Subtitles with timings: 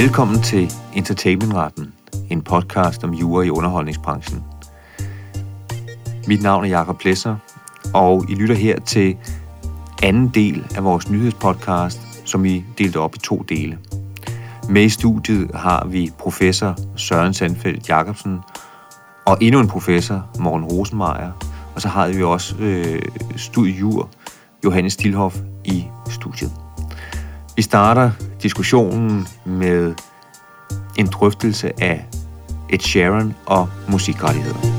[0.00, 1.94] Velkommen til Entertainmentretten,
[2.30, 4.44] en podcast om jura i underholdningsbranchen.
[6.26, 7.36] Mit navn er Jakob Plesser,
[7.94, 9.16] og I lytter her til
[10.02, 13.78] anden del af vores nyhedspodcast, som vi delte op i to dele.
[14.68, 18.38] Med i studiet har vi professor Søren Sandfeldt Jacobsen
[19.26, 21.32] og endnu en professor, Morten Rosenmeier,
[21.74, 23.02] og så har vi også øh,
[23.36, 24.08] studiejur
[24.64, 26.67] Johannes Stilhoff i studiet.
[27.58, 28.10] Vi starter
[28.42, 29.94] diskussionen med
[30.98, 32.06] en drøftelse af
[32.70, 34.77] Ed Sheeran og musikrettigheder.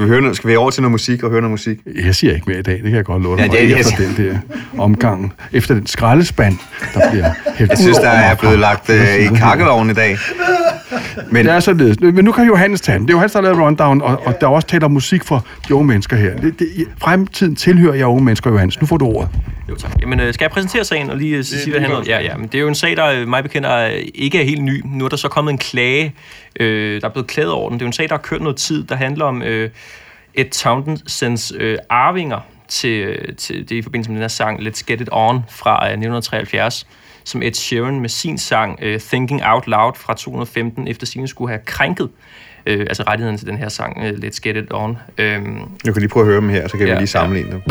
[0.00, 1.78] Skal vi, høre noget, skal vi over til noget musik og høre noget musik?
[2.04, 3.42] Jeg siger ikke mere i dag, det kan jeg godt love dig.
[3.52, 4.38] Ja, det er- efter den der
[4.78, 6.58] omgang, efter den skraldespand,
[6.94, 10.18] der bliver hældt Jeg synes, der er blevet lagt øh, i kakkevognen i dag.
[11.30, 12.00] Men Det er således.
[12.00, 13.06] Men nu kan Johannes tage den.
[13.06, 14.90] Det er jo han, der har lavet rundown, og, og der er også talt om
[14.90, 16.36] musik for de unge mennesker her.
[16.36, 18.80] Det, det, fremtiden tilhører jeg unge mennesker, Johannes.
[18.80, 19.28] Nu får du ordet.
[19.70, 19.92] Jo, tak.
[20.00, 22.04] Jamen, øh, skal jeg præsentere sagen og lige øh, sige, hvad det handler?
[22.06, 22.36] Ja, ja.
[22.36, 24.62] Men det er jo en sag, der øh, mig bekendt er, øh, ikke er helt
[24.62, 24.82] ny.
[24.84, 26.14] Nu er der så kommet en klage.
[26.60, 27.78] Øh, der er blevet klaget over den.
[27.78, 29.70] Det er jo en sag, der har kørt noget tid, der handler om øh,
[30.34, 34.82] Ed Townsends øh, arvinger til, øh, til det i forbindelse med den her sang Let's
[34.86, 36.86] Get It On fra øh, 1973
[37.24, 41.48] som Ed Sheeran med sin sang øh, Thinking Out Loud fra 2015 efter sin skulle
[41.50, 42.08] have krænket
[42.66, 44.98] øh, altså rettigheden til den her sang øh, Let's Get It On.
[45.18, 47.50] Øhm, jeg kan lige prøve at høre dem her, så kan vi Ja, lige sammenligne
[47.50, 47.62] dem.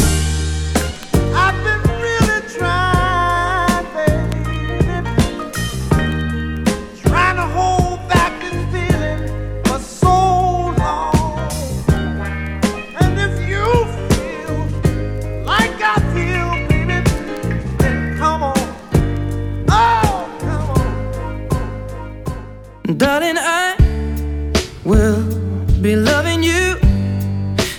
[25.90, 26.76] Be loving you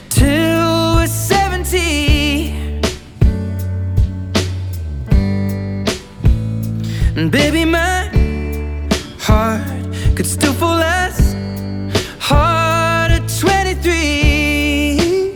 [0.08, 2.50] till we're 70.
[7.16, 8.08] And baby, my
[9.26, 9.60] heart
[10.16, 11.36] could still fall as
[12.20, 15.34] hard at 23.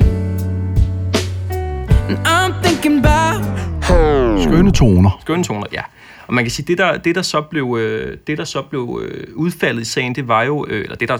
[2.08, 3.44] And I'm thinking about
[4.42, 5.18] Skønne toner.
[5.20, 5.82] skønne toner, ja.
[6.26, 9.00] Og man kan sige, det der, det der så blev, øh, det der så blev
[9.02, 11.18] øh, udfaldet i sagen, det var jo, øh, eller det der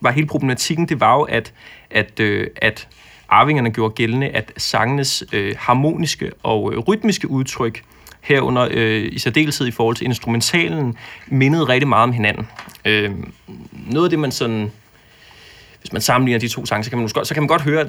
[0.00, 1.52] var hele problematikken, det var jo, at,
[1.90, 2.88] at, øh, at
[3.28, 7.82] arvingerne gjorde gældende, at sangenes øh, harmoniske og øh, rytmiske udtryk,
[8.20, 10.96] herunder øh, i særdeleshed i forhold til instrumentalen,
[11.26, 12.48] mindede rigtig meget om hinanden.
[12.84, 13.10] Øh,
[13.72, 14.70] noget af det, man sådan
[15.80, 17.62] hvis man sammenligner de to sange, så kan man, måske godt, så kan man godt
[17.62, 17.88] høre, at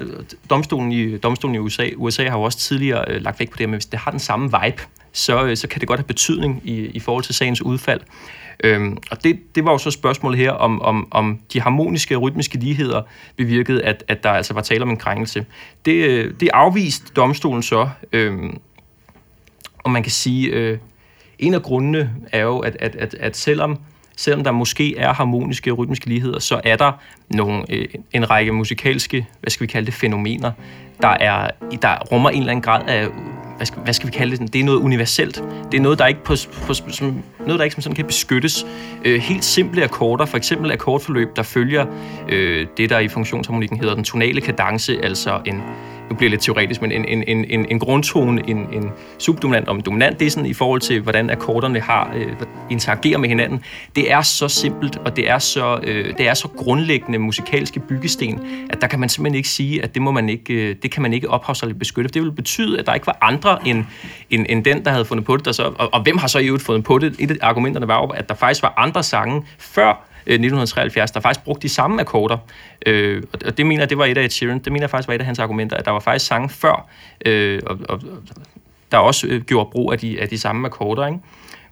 [0.50, 3.68] domstolen i, domstolen i USA, USA har jo også tidligere øh, lagt vægt på det,
[3.68, 6.62] men hvis det har den samme vibe, så, øh, så kan det godt have betydning
[6.64, 8.00] i, i forhold til sagens udfald.
[8.64, 12.22] Øhm, og det, det var jo så spørgsmålet her, om, om, om de harmoniske og
[12.22, 13.02] rytmiske ligheder
[13.36, 15.46] bevirkede, at, at der altså var tale om en krænkelse.
[15.84, 18.58] Det, øh, det afviste domstolen så, øhm,
[19.78, 20.78] og man kan sige, øh,
[21.38, 23.78] en af grundene er jo, at, at, at, at selvom,
[24.16, 26.92] selvom der måske er harmoniske og rytmiske ligheder, så er der
[27.30, 30.52] nogle, øh, en række musikalske, hvad skal vi kalde det, fænomener,
[31.02, 31.50] der, er,
[31.82, 33.08] der rummer en eller anden grad af,
[33.62, 35.44] hvad skal, hvad skal vi kalde det, det er noget universelt.
[35.72, 36.34] Det er noget, der ikke, på,
[36.66, 38.66] på, som, noget, der ikke som sådan kan beskyttes.
[39.04, 41.86] Øh, helt simple akkorder, for eksempel akkordforløb, der følger
[42.28, 45.62] øh, det, der i funktionsharmonikken hedder den tonale kadence, altså en,
[46.12, 49.68] nu bliver det lidt teoretisk, men en, en, en, en, en grundtone, en, en subdominant
[49.68, 52.26] og en dominant, det er sådan i forhold til, hvordan akkorderne har, øh,
[52.70, 53.60] interagerer med hinanden.
[53.96, 58.40] Det er så simpelt, og det er så, øh, det er så grundlæggende musikalske byggesten,
[58.70, 61.02] at der kan man simpelthen ikke sige, at det, må man ikke, øh, det kan
[61.02, 62.10] man ikke ophavsretligt beskytte.
[62.10, 63.84] Det vil betyde, at der ikke var andre end,
[64.30, 65.44] end, end den, der havde fundet på det.
[65.44, 67.16] Der så, og, og hvem har så i øvrigt fundet på det?
[67.18, 71.44] Et af argumenterne var jo, at der faktisk var andre sange før 1973, der faktisk
[71.44, 72.36] brugte de samme akkorder.
[72.86, 74.90] Øh, og- og det mener jeg, det var et af Ed Sheeran, det mener jeg
[74.90, 76.88] faktisk var et af hans argumenter, at der var faktisk sange før,
[77.26, 78.00] øh, og, og,
[78.92, 81.06] der også øh, gjorde brug af de, af de samme akkorder.
[81.06, 81.18] Ikke?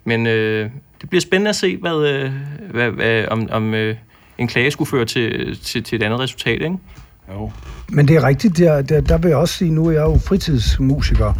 [0.03, 0.69] Men øh,
[1.01, 2.31] det bliver spændende at se, hvad, øh,
[2.71, 3.95] hvad, hvad, om, om øh,
[4.37, 6.61] en klage skulle føre til, til, til et andet resultat.
[6.61, 6.77] Ikke?
[7.33, 7.51] Jo.
[7.89, 10.19] Men det er rigtigt, der, der, der vil jeg også sige, nu er jeg jo
[10.27, 11.33] fritidsmusiker.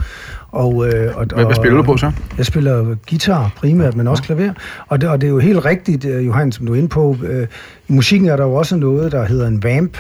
[0.52, 2.12] Og, øh, og, Hvad, hvad spiller du på så?
[2.38, 4.54] Jeg spiller guitar primært, men også klaver.
[4.88, 7.18] Og det, og det er jo helt rigtigt, øh, Johan, som du er inde på.
[7.24, 7.48] Øh,
[7.88, 9.98] I musikken er der jo også noget, der hedder en vamp,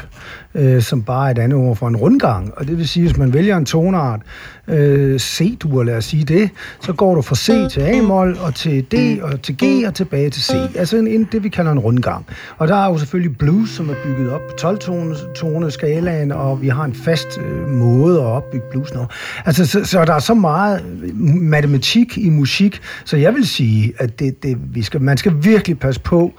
[0.56, 2.54] øh, som bare er et andet ord for en rundgang.
[2.58, 4.22] Og det vil sige, hvis man vælger en tonart,
[4.68, 6.50] øh, C-dur, lad os sige det,
[6.82, 10.30] så går du fra C til A-mol, og til D, og til G, og tilbage
[10.30, 10.54] til C.
[10.76, 12.26] Altså en, en, det, vi kalder en rundgang.
[12.58, 16.62] Og der er jo selvfølgelig blues, som er bygget op på 12-tone skalaen, og, og
[16.62, 19.08] vi har en fast øh, måde at opbygge bluesen over.
[19.46, 23.94] Altså, så, så der er så meget øh, matematik i musik, så jeg vil sige,
[23.98, 26.34] at det, det, vi skal, man skal virkelig passe på.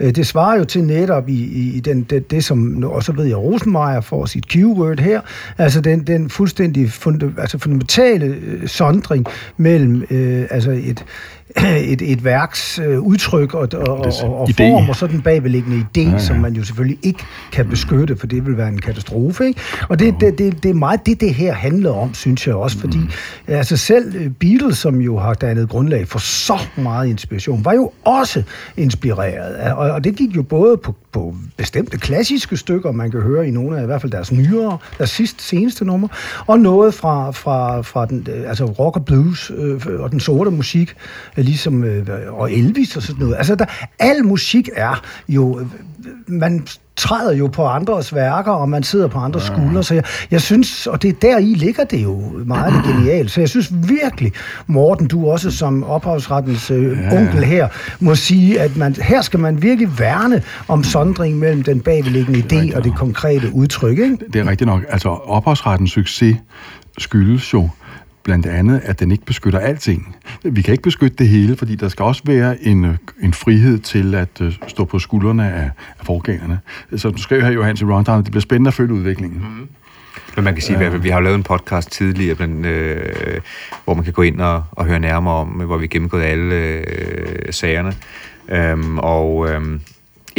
[0.00, 3.12] Øh, det svarer jo til netop i, i, i den, det, det, som, og så
[3.12, 5.20] ved jeg, Rosenmeier får sit keyword her,
[5.58, 9.26] altså den, den fuldstændig funda, altså fundamentale øh, sondring
[9.56, 11.04] mellem øh, altså et,
[11.92, 16.00] et, et værks øh, udtryk og, og, og, og, form, og så den bagvedliggende idé,
[16.00, 16.18] ja, ja.
[16.18, 17.18] som man jo selvfølgelig ikke
[17.52, 19.46] kan beskytte, for det vil være en katastrofe.
[19.46, 19.60] Ikke?
[19.88, 22.78] Og det, det, det, det er meget det, det her handler om, synes jeg også,
[22.78, 22.98] fordi
[23.48, 27.90] altså selv øh, Beatles, som jo har dannet grundlag for så meget inspiration, var jo
[28.04, 28.42] også
[28.76, 29.54] inspireret.
[29.54, 33.48] af- Og, og det gik jo både på, på bestemte klassiske stykker, man kan høre
[33.48, 36.08] i nogle af i hvert fald deres nyere, deres sidste, seneste nummer,
[36.46, 40.50] og noget fra, fra, fra den, øh, altså rock og blues øh, og den sorte
[40.50, 40.94] musik,
[41.42, 43.36] ligesom øh, og Elvis og sådan noget.
[43.36, 43.64] Altså, der,
[43.98, 45.66] al musik er jo, øh,
[46.26, 46.66] man
[46.98, 50.86] træder jo på andres værker, og man sidder på andres skuldre, så jeg, jeg synes,
[50.86, 54.32] og det der i ligger det jo meget det genialt, så jeg synes virkelig,
[54.66, 57.68] Morten, du også som ophavsrettens øh, onkel her,
[58.00, 62.76] må sige, at man, her skal man virkelig værne om sondring mellem den bagvedliggende idé
[62.76, 64.18] og det konkrete udtryk, ikke?
[64.32, 64.82] Det er rigtigt nok.
[64.88, 66.36] Altså, ophavsrettens succes
[66.98, 67.68] skyldes jo
[68.22, 70.16] blandt andet, at den ikke beskytter alting.
[70.42, 73.78] Vi kan ikke beskytte det hele, fordi der skal også være en, øh, en frihed
[73.78, 76.60] til at øh, stå på skuldrene af, af forgængerne.
[76.96, 79.38] Så du skriver her, Johannes i Rundown, det bliver spændende at følge udviklingen.
[79.38, 79.68] Mm.
[80.36, 83.40] Men man kan sige, at vi har jo lavet en podcast tidligere, blandt, øh,
[83.84, 86.54] hvor man kan gå ind og, og høre nærmere om, hvor vi har gennemgået alle
[86.54, 87.92] øh, sagerne.
[88.48, 89.80] Øhm, og øhm,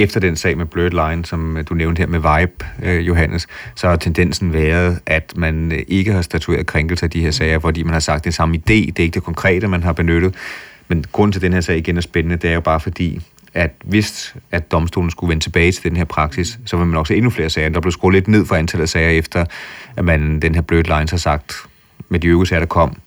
[0.03, 3.47] efter den sag med Blurred Line, som øh, du nævnte her med Vibe, øh, Johannes,
[3.75, 7.59] så har tendensen været, at man øh, ikke har statueret krænkelse af de her sager,
[7.59, 10.35] fordi man har sagt, det samme idé, det er ikke det konkrete, man har benyttet.
[10.87, 13.21] Men grunden til, at den her sag igen er spændende, det er jo bare fordi,
[13.53, 17.11] at hvis at domstolen skulle vende tilbage til den her praksis, så vil man også
[17.11, 17.69] se endnu flere sager.
[17.69, 19.45] Der blev skruet lidt ned for antallet af sager, efter
[19.95, 21.53] at man den her blødt lines har sagt,
[22.09, 22.97] med de øvrige sager, der kom,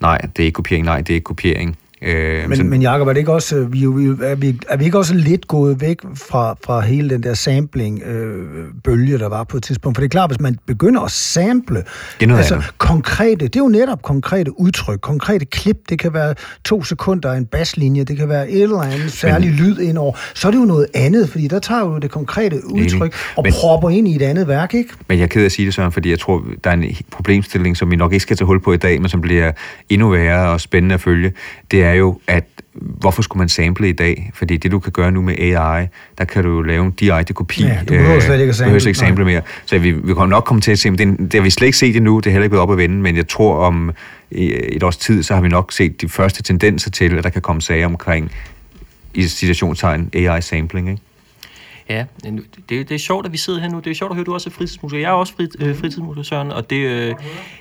[0.00, 1.78] nej, det er ikke kopiering, nej, det er ikke kopiering.
[2.06, 4.76] Øh, Men, men Jacob, er, det ikke også, øh, vi, er vi, er vi, er
[4.76, 9.56] vi ikke også lidt gået væk fra, fra hele den der sampling-bølge, der var på
[9.56, 9.96] et tidspunkt?
[9.96, 11.84] For det er klart, hvis man begynder at sample Det
[12.22, 12.78] er noget altså, andet.
[12.78, 17.36] konkrete, det er jo netop konkrete udtryk, konkrete klip, det kan være to sekunder af
[17.36, 20.64] en baslinje, det kan være et eller andet særlig lyd indover, så er det jo
[20.64, 24.22] noget andet, fordi der tager jo det konkrete udtryk og Men- propper ind i et
[24.22, 24.90] andet værk, ikke?
[25.08, 26.84] Men jeg er ked af at sige det, Søren, fordi jeg tror, der er en
[27.10, 29.52] problemstilling, som vi nok ikke skal tage hul på i dag, men som bliver
[29.88, 31.32] endnu værre og spændende at følge.
[31.70, 34.30] Det er jo, at hvorfor skulle man sample i dag?
[34.34, 35.86] Fordi det, du kan gøre nu med AI,
[36.18, 37.62] der kan du jo lave en direkte kopi.
[37.62, 39.42] Ja, du behøver slet ikke at behøver sample, ikke sample mere.
[39.64, 41.66] Så vi, vi kommer nok komme til at se, men det, det har vi slet
[41.66, 43.92] ikke set endnu, det er heller ikke blevet op at vende, men jeg tror om
[44.32, 47.30] øh, et års tid, så har vi nok set de første tendenser til, at der
[47.30, 48.32] kan komme sager omkring
[49.14, 51.02] i citationstegn AI-sampling, ikke?
[51.88, 53.78] Ja, det, det er sjovt, at vi sidder her nu.
[53.78, 55.00] Det er sjovt at høre, at du også er fritidsmusiker.
[55.00, 56.50] Jeg er også frit, øh, fritidsmusiker, Søren.
[56.50, 57.14] Og det, øh,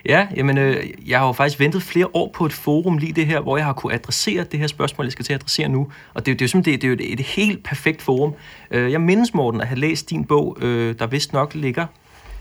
[0.06, 3.25] ja, jamen, øh, jeg har jo faktisk ventet flere år på et forum lige det
[3.25, 5.88] her, hvor jeg har kunne adressere det her spørgsmål, jeg skal til at adressere nu.
[6.13, 8.33] Og det, det er jo simpelthen det, det er jo et, et helt perfekt forum.
[8.72, 11.86] Øh, jeg mindes, Morten, at have læst din bog, øh, der vist nok ligger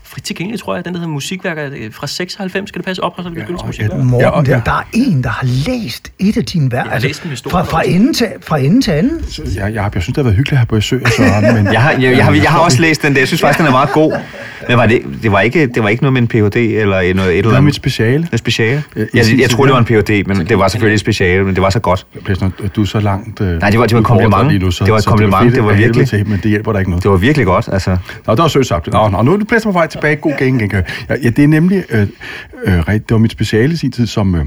[0.05, 0.85] frit tilgængelig, tror jeg.
[0.85, 2.69] Den, der hedder Musikværker øh, fra 96.
[2.69, 3.03] Skal det passe?
[3.03, 3.97] Og beskyttelsesmusikværker.
[3.97, 4.61] Ja, Morten, og- der, ja.
[4.65, 6.85] der er en, der har læst et af dine værk.
[6.85, 9.23] Jeg har læst den historie fra, fra, ende til, fra ende til anden.
[9.29, 11.73] Så jeg, jeg, jeg synes, det har været hyggeligt at have på besøg Søren, men
[11.73, 13.19] Jeg har, jeg, jeg, har, jeg har også læst den der.
[13.21, 14.13] Jeg synes faktisk, den er meget god.
[14.69, 16.55] Men var det, det, var ikke, det var ikke noget med en Ph.D.
[16.55, 17.63] eller noget, et eller det var andet?
[17.63, 18.27] mit speciale.
[18.31, 18.83] En speciale?
[18.95, 19.93] Ja, Jeg, jeg, jeg tid, troede, det ja.
[19.93, 22.05] var en Ph.D., men det var selvfølgelig et speciale, men det var så godt.
[22.25, 23.41] Plæsner, du er så langt...
[23.41, 24.61] Øh, Nej, det var- det var et kompliment.
[24.61, 25.55] Nu, så, Det var et så kompliment.
[25.55, 27.03] Det var af helvede virkelig- Til, men det hjælper der ikke noget.
[27.03, 27.97] Det var virkelig godt, altså.
[28.27, 28.87] Nå, det var sødt sagt.
[28.87, 30.15] Nå, nå, nu er du pladsen på vej tilbage.
[30.15, 30.71] God gengæld.
[31.09, 31.83] Ja, ja, det er nemlig...
[31.89, 32.07] Øh,
[32.65, 34.35] øh, det var mit speciale sin tid, som...
[34.35, 34.45] Øh,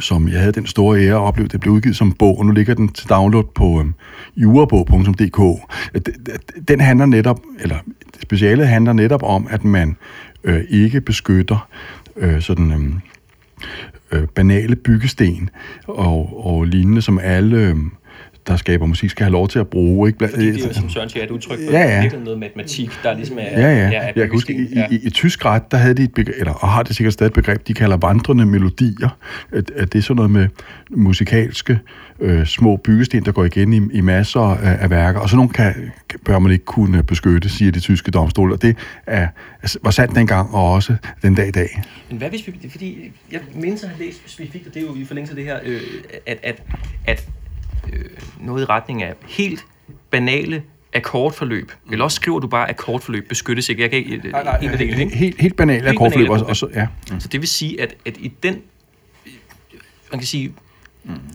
[0.00, 2.52] som jeg havde den store ære at opleve, det blev udgivet som bog, og nu
[2.52, 3.86] ligger den til download på øh,
[4.42, 5.40] jurabog.dk.
[5.94, 6.00] Øh,
[6.68, 7.76] den handler netop, eller
[8.22, 9.96] specialet handler netop om, at man
[10.44, 11.68] øh, ikke beskytter
[12.16, 15.50] øh, sådan øh, øh, banale byggesten
[15.86, 17.76] og, og lignende, som alle, øh,
[18.48, 20.08] der skaber musik, skal have lov til at bruge.
[20.08, 20.24] Ikke?
[20.24, 22.08] Bla- Det er jo, som Søren siger, et udtryk for Ja, ja.
[22.24, 23.42] noget matematik, der ligesom er...
[23.42, 23.92] Ja, ja.
[23.92, 24.86] er Jeg kan huske, i, ja.
[24.90, 27.28] i, i tysk ret, der havde de et begreb, eller og har det sikkert stadig
[27.28, 29.18] et begreb, de kalder vandrende melodier.
[29.52, 30.48] At, at det er sådan noget med
[30.90, 31.78] musikalske
[32.20, 35.20] øh, små byggesten, der går igen i, i masser af, af værker.
[35.20, 35.74] Og sådan nogle kan,
[36.24, 38.54] bør man ikke kunne beskytte, siger de tyske domstole.
[38.54, 39.28] Og det er,
[39.62, 41.82] altså, var sandt dengang, og også den dag i dag.
[42.10, 42.68] Men hvad hvis vi...
[42.70, 45.44] Fordi jeg mindes at have læst specifikt, og det er jo i forlængelse af det
[45.44, 45.80] her, øh,
[46.26, 46.62] at, at,
[47.06, 47.28] at
[47.92, 48.04] øh,
[48.40, 49.66] noget i retning af helt
[50.10, 50.62] banale
[50.94, 51.72] akkordforløb.
[51.92, 53.82] Eller også skriver du bare akkordforløb beskyttes ikke.
[53.82, 54.30] Jeg kan ikke...
[54.30, 55.16] Nej, nej, en af delene, ikke?
[55.16, 56.28] Helt, helt banale Helt akkordforløb.
[56.28, 56.86] banale Og, og så, ja.
[57.18, 58.62] Så det vil sige, at, at i den...
[60.10, 60.54] Man kan sige,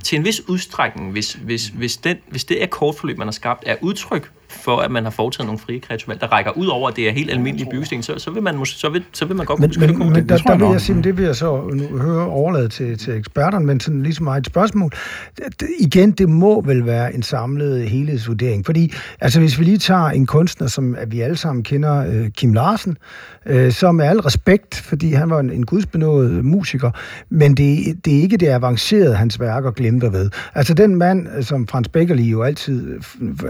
[0.04, 3.76] til en vis udstrækning, hvis, hvis, hvis, den, hvis det akkordforløb, man har skabt, er
[3.82, 4.32] udtryk
[4.64, 7.08] for, at man har foretaget nogle frie kreative valg, der rækker ud over, at det
[7.10, 9.58] er helt almindelige byggesten, så, så, vil man, mås- så, vil, så vil man godt
[9.58, 10.20] kunne Men, beskytte men, kommunen.
[10.20, 12.70] men der, tror jeg der vil jeg sige, det vil jeg så nu høre overlade
[12.70, 14.92] til, til eksperterne, men sådan ligesom meget et spørgsmål.
[15.38, 20.06] Det- Igen, det må vel være en samlet helhedsvurdering, fordi altså hvis vi lige tager
[20.10, 22.98] en kunstner, som at vi alle sammen kender, øh, Kim Larsen,
[23.46, 26.92] øh, som med al respekt, fordi han var en, en gudsbenået musiker,
[27.30, 30.30] men det, det er ikke det avancerede, hans værker glemte ved.
[30.56, 33.00] Altså den mand, øh, som Frans Beckerli jo altid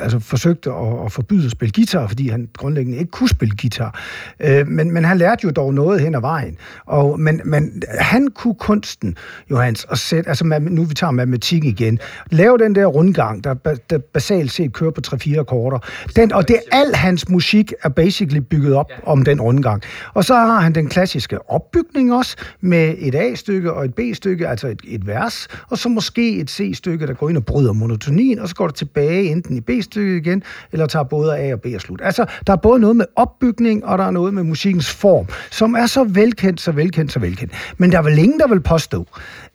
[0.02, 0.76] altså, forsøgte at,
[1.06, 4.00] at forbyde at spille guitar, fordi han grundlæggende ikke kunne spille guitar.
[4.40, 6.58] Øh, men, men han lærte jo dog noget hen ad vejen.
[6.86, 9.18] Og, men, men han kunne kunsten,
[9.52, 12.00] Johans, at sætte, altså nu vi tager matematik igen,
[12.32, 13.54] lave den der rundgang, der,
[13.90, 15.80] der basalt set kører på 3-4 akkorder.
[16.16, 19.82] Den, og det al hans musik er basically bygget op om den rundgang.
[20.14, 24.68] Og så har han den klassiske opbygning også, med et A-stykke og et B-stykke, altså
[24.68, 28.50] et, et vers, og så måske et C-stykke, der går ind og bryder monotonien, og
[28.50, 31.82] så går det tilbage enten i B-stykket igen, eller tager både A og B og
[31.82, 32.02] slut.
[32.04, 35.74] Altså, der er både noget med opbygning, og der er noget med musikkens form, som
[35.74, 37.54] er så velkendt, så velkendt, så velkendt.
[37.78, 39.06] Men der er vel ingen, der vil påstå,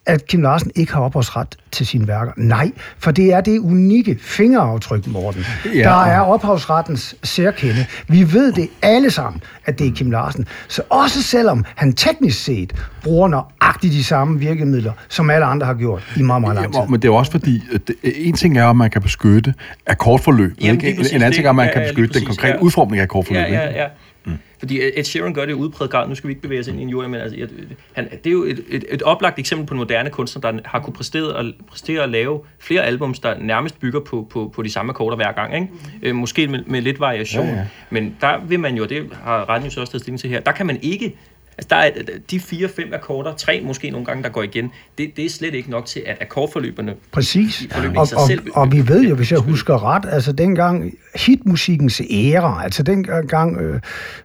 [0.07, 2.33] at Kim Larsen ikke har ophavsret til sine værker.
[2.37, 5.45] Nej, for det er det unikke fingeraftryk, Morten.
[5.75, 5.83] Ja.
[5.83, 7.87] Der er ophavsrettens særkende.
[8.09, 10.47] Vi ved det alle sammen, at det er Kim Larsen.
[10.69, 15.75] Så også selvom han teknisk set bruger nøjagtigt de samme virkemidler, som alle andre har
[15.75, 16.81] gjort i meget, meget lang tid.
[16.81, 19.55] Ja, men det er også fordi, det, en ting er, at man kan beskytte
[19.87, 20.65] akkordforløbet.
[20.65, 21.01] Jamen, Ikke?
[21.01, 22.61] En, en anden ting er, at man kan beskytte den konkrete ja.
[22.61, 23.53] udformning af akkordforløbet.
[23.53, 23.79] Ja, ikke?
[23.79, 23.89] ja, ja.
[24.25, 24.39] Mm.
[24.59, 26.09] Fordi Ed Sheeran gør det i udpræget grad.
[26.09, 27.49] Nu skal vi ikke bevæge os ind i en jury, men altså, jeg,
[27.93, 30.81] han, det er jo et, et, et oplagt eksempel på en moderne kunstner, der har
[30.81, 34.71] kunne præstere at, præstere at lave flere albums, der nærmest bygger på, på, på de
[34.71, 35.55] samme akkorder hver gang.
[35.55, 35.69] Ikke?
[36.03, 37.47] Øh, måske med, med lidt variation.
[37.47, 37.67] Ja, ja.
[37.91, 40.67] Men der vil man jo, det har så også taget stilling til her, der kan
[40.67, 41.17] man ikke
[41.59, 41.91] Altså, der er
[42.31, 45.71] de fire-fem akkorder, tre måske nogle gange, der går igen, det, det er slet ikke
[45.71, 47.69] nok til, at akkordforløberne Præcis.
[47.97, 52.03] Og, sig og, selv- og vi ved jo, hvis jeg husker ret, altså dengang hitmusikkens
[52.11, 53.81] æra, altså dengang øh,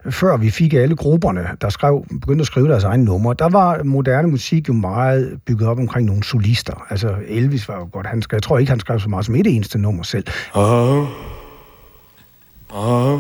[0.10, 3.84] før vi fik alle grupperne, der skrev, begyndte at skrive deres egne numre, der var
[3.84, 6.86] moderne musik jo meget bygget op omkring nogle solister.
[6.90, 9.36] Altså Elvis var jo godt, han skrev, jeg tror ikke, han skrev så meget som
[9.36, 10.26] et eneste nummer selv.
[10.54, 11.08] Oh,
[12.70, 13.20] oh,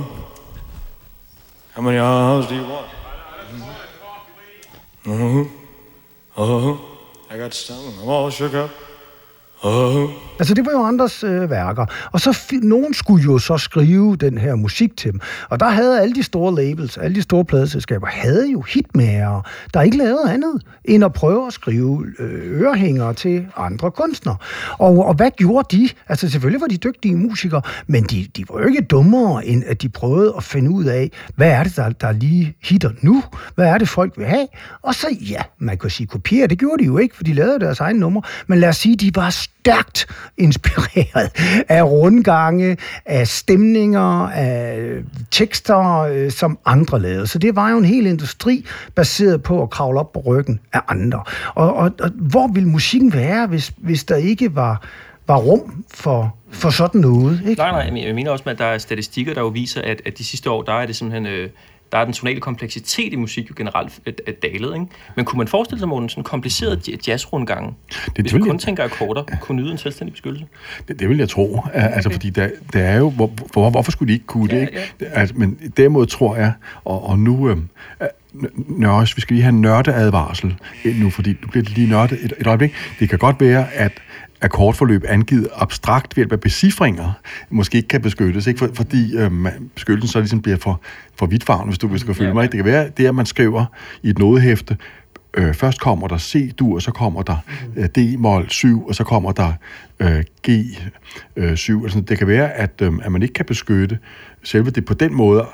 [1.73, 2.94] how many hours do you want?
[5.07, 5.51] Oh,
[6.35, 6.97] oh,
[7.29, 8.71] I got stomach, I'm all shook up.
[9.63, 10.24] Oh.
[10.39, 11.85] Altså, det var jo andres øh, værker.
[12.11, 15.19] Og så fi- nogen skulle jo så skrive den her musik til dem.
[15.49, 19.41] Og der havde alle de store labels, alle de store pladeselskaber, havde jo hitmager,
[19.73, 24.35] der ikke lavede andet, end at prøve at skrive øh, ørehængere til andre kunstnere.
[24.77, 25.89] Og, og hvad gjorde de?
[26.07, 29.81] Altså, selvfølgelig var de dygtige musikere, men de, de var jo ikke dummere, end at
[29.81, 33.23] de prøvede at finde ud af, hvad er det, der, der lige hitter nu?
[33.55, 34.47] Hvad er det, folk vil have?
[34.81, 37.59] Og så, ja, man kan sige kopiere, det gjorde de jo ikke, for de lavede
[37.59, 38.21] deres egen nummer.
[38.47, 41.31] Men lad os sige, de var stærkt inspireret
[41.69, 44.79] af rundgange, af stemninger, af
[45.31, 47.27] tekster, øh, som andre lavede.
[47.27, 48.65] Så det var jo en hel industri
[48.95, 51.23] baseret på at kravle op på ryggen af andre.
[51.55, 54.81] Og, og, og hvor ville musikken være, hvis, hvis der ikke var,
[55.27, 57.41] var rum for, for sådan noget?
[57.47, 57.61] Ikke?
[57.61, 60.17] Nej, nej, men jeg mener også, at der er statistikker, der jo viser, at, at
[60.17, 61.25] de sidste år, der er det simpelthen...
[61.25, 61.49] Øh,
[61.95, 64.85] der er den tonale kompleksitet i musik jo generelt øh, øh, dalet, ikke?
[65.15, 68.47] Men kunne man forestille sig, Morten, sådan en kompliceret ja- jazzrundgang, det hvis vil man
[68.47, 70.45] jeg- kun tænker akkorder, kunne nyde en selvstændig beskyttelse?
[70.87, 71.57] Det, det vil jeg tro.
[71.57, 71.71] Okay.
[71.95, 73.09] Altså, fordi der, der er jo...
[73.09, 74.55] Hvor, hvor, hvorfor skulle de ikke kunne det?
[74.55, 74.93] Ja, Ikke?
[75.13, 76.51] Altså, men derimod tror jeg,
[76.85, 77.49] og, og nu...
[77.49, 77.57] Øh,
[78.67, 82.33] Nørs, vi skal lige have en nørdeadvarsel øh, nu, fordi du bliver lige nørdet et,
[82.39, 82.73] et øjeblik.
[82.99, 83.91] Det kan godt være, at
[84.41, 87.11] akkordforløb angivet abstrakt ved hjælp af becifringer
[87.49, 88.57] måske ikke kan beskyttes, ikke?
[88.57, 90.81] For, fordi øh, man- beskyttelsen så ligesom bliver for,
[91.19, 92.33] for vidtfavn, hvis du, hvis du kan følge Ja.
[92.33, 92.43] mig.
[92.43, 92.51] ikke?
[92.51, 93.65] Det kan være, det er, at man skriver
[94.03, 94.77] i et nodehæfte,
[95.33, 97.37] øh, først kommer der C-dur, så kommer der
[97.75, 99.53] øh, D-mol 7, og så kommer der
[99.99, 100.81] øh, G7.
[101.35, 101.83] Øh, 7.
[101.83, 103.99] altså, det kan være, at, øh, at man ikke kan beskytte
[104.43, 105.45] selve det på den måde,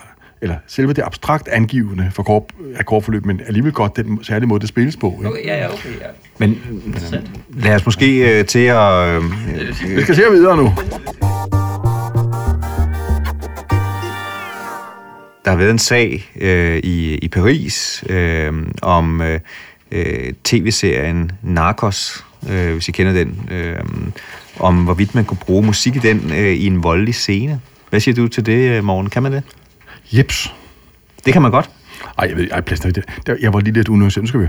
[0.42, 2.46] eller selve det abstrakt angivende for
[2.76, 5.12] akkordforløb, men alligevel godt den særlige måde, det spilles på.
[5.18, 5.30] Ikke?
[5.30, 6.06] Okay, ja, ja, okay, ja.
[6.42, 6.62] Men
[7.54, 9.08] lad os måske øh, til at...
[9.08, 9.24] Øh,
[9.96, 10.74] Vi skal se videre nu.
[15.46, 19.40] der har været en sag øh, i, i Paris øh, om øh,
[19.92, 23.80] øh, tv-serien Narcos, øh, hvis I kender den, øh,
[24.60, 27.62] om hvorvidt man kunne bruge musik i den øh, i en voldelig scene.
[27.90, 29.10] Hvad siger du til det, øh, Morgen?
[29.10, 29.44] Kan man det?
[30.12, 30.54] Jeps.
[31.26, 31.70] Det kan man godt.
[32.18, 33.06] Ej, jeg ved ej, plads det.
[33.28, 33.90] Der, jeg var lige lidt.
[33.90, 34.48] Nu skal vi.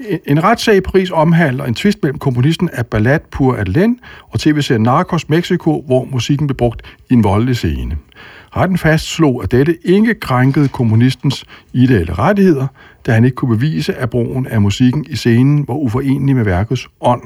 [0.00, 4.40] En, en retssag i Paris omhandler en tvist mellem komponisten af Ballad Pur Adlen og
[4.40, 7.96] tv-serien Narcos Mexico, hvor musikken blev brugt i en voldelig scene.
[8.56, 12.66] Retten fastslog, at dette ikke krænkede komponistens ideelle rettigheder,
[13.06, 16.88] da han ikke kunne bevise, at brugen af musikken i scenen var uforenelig med værkets
[17.00, 17.22] ånd.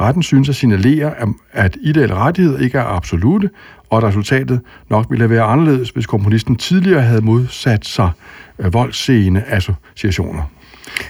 [0.00, 1.14] Retten synes at signalere,
[1.52, 3.50] at, ideelle rettigheder ikke er absolute,
[3.90, 8.10] og at resultatet nok ville være anderledes, hvis komponisten tidligere havde modsat sig
[8.58, 10.42] øh, voldsscene associationer.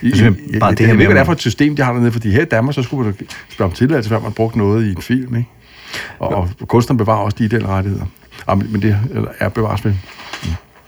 [0.02, 1.40] I, Altså, i, i, bare det, det her det med, er at derfor man- et
[1.40, 3.14] system, de har dernede, fordi her i Danmark, så skulle man
[3.48, 5.48] spørge om tilladelse, før man brugte noget i en film, ikke?
[6.18, 8.04] Og, og kunstneren bevarer også de ideelle rettigheder.
[8.48, 8.98] Ja, men, men det
[9.38, 9.82] er bevares.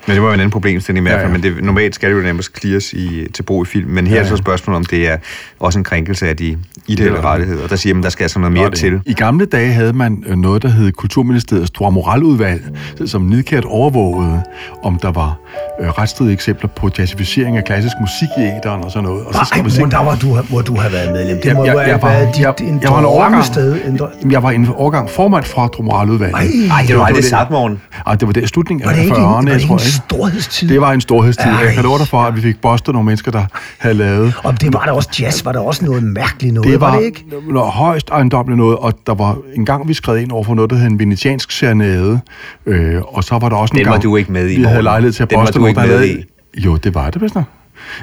[0.09, 1.49] Men det var jo en anden problemstilling i hvert fald, Ja, ja.
[1.49, 3.91] men det, normalt skal det jo nærmest clears i, til brug i film.
[3.91, 4.41] Men her ja, Ja, er så ja.
[4.43, 5.17] spørgsmålet om det er
[5.61, 7.67] også en krænkelse af de ideelle er- rettigheder.
[7.67, 9.01] Der siger man, der skal altså noget mere Nå, det- til.
[9.07, 12.63] I gamle dage havde man øh, noget, der hed Kulturministeriets Droit Moraludvalg,
[13.07, 14.43] som nidkært overvågede,
[14.83, 15.37] om der var
[15.81, 19.25] øh, retsstridige eksempler på jazzificering af klassisk musik i æderen og sådan noget.
[19.27, 21.41] Og så Nej, man der var du, hvor du har været medlem.
[21.43, 23.33] Det må jeg, jo jeg, have var, været dit, jeg, en jeg var en overgang,
[23.33, 23.77] drømmested.
[24.25, 26.35] En jeg var en overgang formand for Droit Moraludvalget.
[26.37, 27.81] Ej, Nej, det var aldrig det- sagt, morgen.
[28.07, 29.79] Ej, det var det i slutningen af det ikke en, 40'erne, var det jeg tror.
[30.09, 30.69] Storhedstid?
[30.69, 31.45] Det var en storhedstid.
[31.51, 31.59] Ej.
[31.65, 33.45] Jeg kan love dig for, at vi fik bostet nogle mennesker, der
[33.79, 36.81] havde lavet Og det var der også jazz, var der også noget mærkeligt noget, det
[36.81, 37.25] var, var det ikke?
[37.51, 40.71] noget højst ejendommeligt noget, og der var en gang, vi skrev ind over for noget,
[40.71, 42.21] der hed en venetiansk serenade,
[42.67, 44.63] øh, og så var der også en Den gang, var du ikke med i, vi
[44.63, 46.25] havde lejlighed til at Den var du ikke der med havde-
[46.57, 47.45] Jo, det var det, vist nok.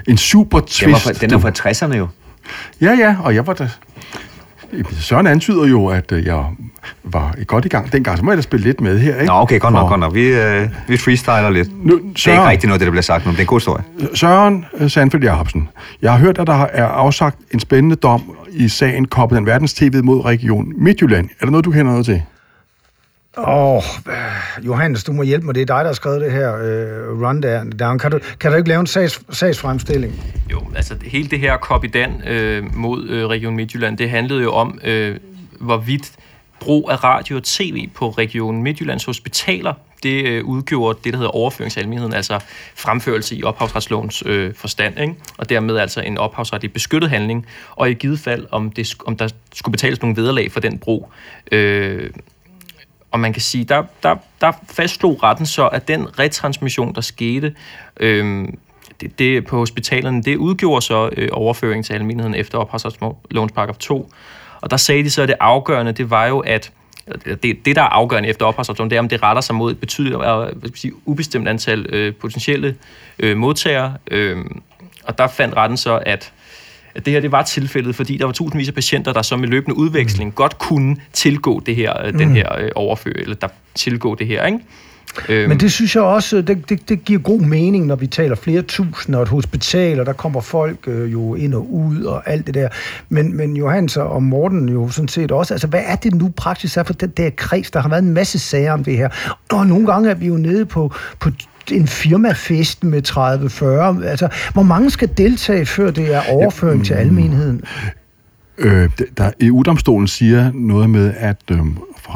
[0.08, 0.82] En super twist.
[0.82, 1.50] Den, var fra, den er fra
[1.88, 2.08] 60'erne jo.
[2.82, 3.68] Ja, ja, og jeg var der...
[4.92, 6.44] Søren antyder jo, at øh, jeg
[7.04, 9.26] var godt i gang dengang, så må jeg da spille lidt med her, ikke?
[9.26, 10.14] Nå, okay, godt nok, godt nok.
[10.14, 11.86] Vi, øh, vi freestyler lidt.
[11.86, 13.48] Nu, Det er ikke Søren, rigtigt noget, det der bliver sagt nu, det er en
[13.48, 13.84] god historie.
[14.14, 15.70] Søren øh, Sandfeldt Jacobsen,
[16.02, 19.74] jeg har hørt, at der er afsagt en spændende dom i sagen Koppel den Verdens
[19.74, 21.30] TV mod Region Midtjylland.
[21.40, 22.22] Er der noget, du kender noget til?
[23.38, 23.84] Åh, oh,
[24.65, 25.56] Johannes, du må hjælpe mig.
[25.56, 28.00] Det er dig, der har skrevet det her øh, uh, rundown.
[28.00, 30.13] Kan, du, kan du ikke lave en sags, sagsfremstilling?
[30.51, 34.80] Jo, altså hele det her Kopidan øh, mod øh, Region Midtjylland, det handlede jo om,
[34.84, 35.18] øh,
[35.60, 36.12] hvorvidt
[36.60, 39.74] brug af radio og tv på Region Midtjyllands hospitaler,
[40.04, 42.39] det øh, udgjorde det, der hedder overføringsalmenheden, altså
[42.75, 45.15] fremførelse i ophavsretslovens øh, forstand, ikke?
[45.38, 49.30] og dermed altså en ophavsretlig beskyttet handling, og i givet fald, om, det, om der
[49.54, 51.12] skulle betales nogle vederlag for den brug.
[51.51, 52.10] Øh,
[53.16, 57.56] og man kan sige, der, der, der fastslog retten så, at den retransmission, der skete
[58.00, 58.58] øhm,
[59.02, 64.12] det, det på hospitalerne, det udgjorde så øh, overføring til almindeligheden efter ophavsretslovens paragraf 2.
[64.62, 66.72] Og der sagde de så, at det afgørende, det var jo, at
[67.44, 69.80] det, det der er afgørende efter ophavsretsloven, det er, om det retter sig mod et
[69.80, 72.75] betydeligt, øh, hvad skal jeg sige, ubestemt antal øh, potentielle
[73.20, 73.94] øh, modtagere.
[74.12, 74.38] Øh,
[75.04, 76.34] og der fandt retten så, at
[76.96, 79.48] at det her det var tilfældet, fordi der var tusindvis af patienter, der som i
[79.48, 80.34] løbende udveksling mm.
[80.34, 84.46] godt kunne tilgå det her, øh, den her øh, overføring, eller der tilgå det her,
[84.46, 84.60] ikke?
[85.29, 88.36] Øhm, Men det synes jeg også, det, det, det giver god mening, når vi taler
[88.36, 92.29] flere tusind og et hospital, og der kommer folk øh, jo ind og ud og
[92.29, 92.70] alt det der.
[93.10, 96.77] Men, men Johannes og Morten jo sådan set også, altså hvad er det nu praktisk
[96.77, 97.72] er for den der kreds?
[97.72, 99.10] Der har været en masse sager om det her.
[99.51, 101.29] Og nogle gange er vi jo nede på, på
[101.72, 104.08] en firmafest med 30-40.
[104.08, 107.62] Altså, hvor mange skal deltage, før det er overføring til almenheden?
[108.58, 111.60] Øh, der, EU-domstolen siger noget med, at øh,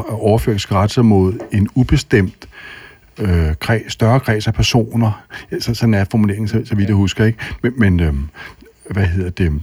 [0.09, 2.47] overføring skal rette sig mod en ubestemt
[3.19, 5.23] øh, kreds, større kreds af personer.
[5.51, 7.25] Ja, så, sådan er formuleringen, så, så vidt jeg husker.
[7.25, 7.39] ikke.
[7.63, 8.13] Men, men øh,
[8.89, 9.61] hvad hedder det?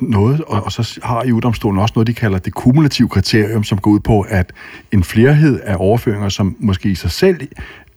[0.00, 3.90] Noget, og, og så har EU-domstolen også noget, de kalder det kumulative kriterium, som går
[3.90, 4.52] ud på, at
[4.92, 7.48] en flerhed af overføringer, som måske i sig selv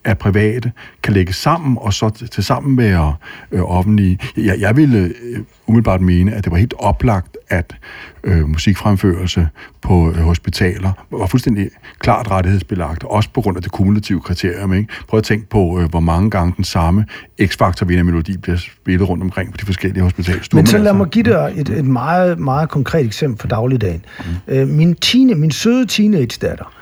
[0.04, 3.12] er private, kan lægges sammen, og så til, sammen med
[3.52, 4.18] øh, offentlige.
[4.36, 7.76] Jeg, jeg ville øh, umiddelbart mene, at det var helt oplagt, at
[8.24, 9.48] øh, musikfremførelse
[9.82, 14.72] på øh, hospitaler var fuldstændig klart rettighedsbelagt, også på grund af det kumulative kriterium.
[14.74, 14.88] Ikke?
[15.08, 17.06] Prøv at tænke på, øh, hvor mange gange den samme
[17.42, 20.58] X-Factor melodi bliver spillet rundt omkring på de forskellige hospitalstuer.
[20.58, 24.04] Men så lad altså- mig give dig et, et meget, meget konkret eksempel for dagligdagen.
[24.18, 24.54] Mm.
[24.54, 26.72] Øh, min, tine, min søde teenage-datter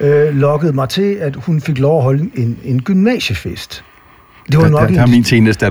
[0.00, 3.84] øh, lokkede mig til, at hun fik lov at holde en, en gymnasiefest.
[4.48, 5.02] Det var Der- nok der-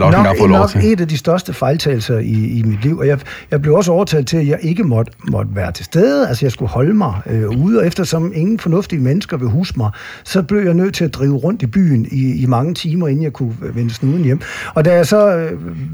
[0.06, 0.94] også nok, engang fået lov til.
[0.94, 3.20] et af de største fejltagelser i, i mit liv, og jeg,
[3.52, 6.52] jeg blev også overtalt til, at jeg ikke måtte, måtte være til stede, altså jeg
[6.52, 9.90] skulle holde mig øh, ude, og eftersom ingen fornuftige mennesker vil huske mig,
[10.24, 13.24] så blev jeg nødt til at drive rundt i byen i, i mange timer, inden
[13.24, 14.40] jeg kunne vende snuden hjem.
[14.74, 15.52] Og da jeg så øh,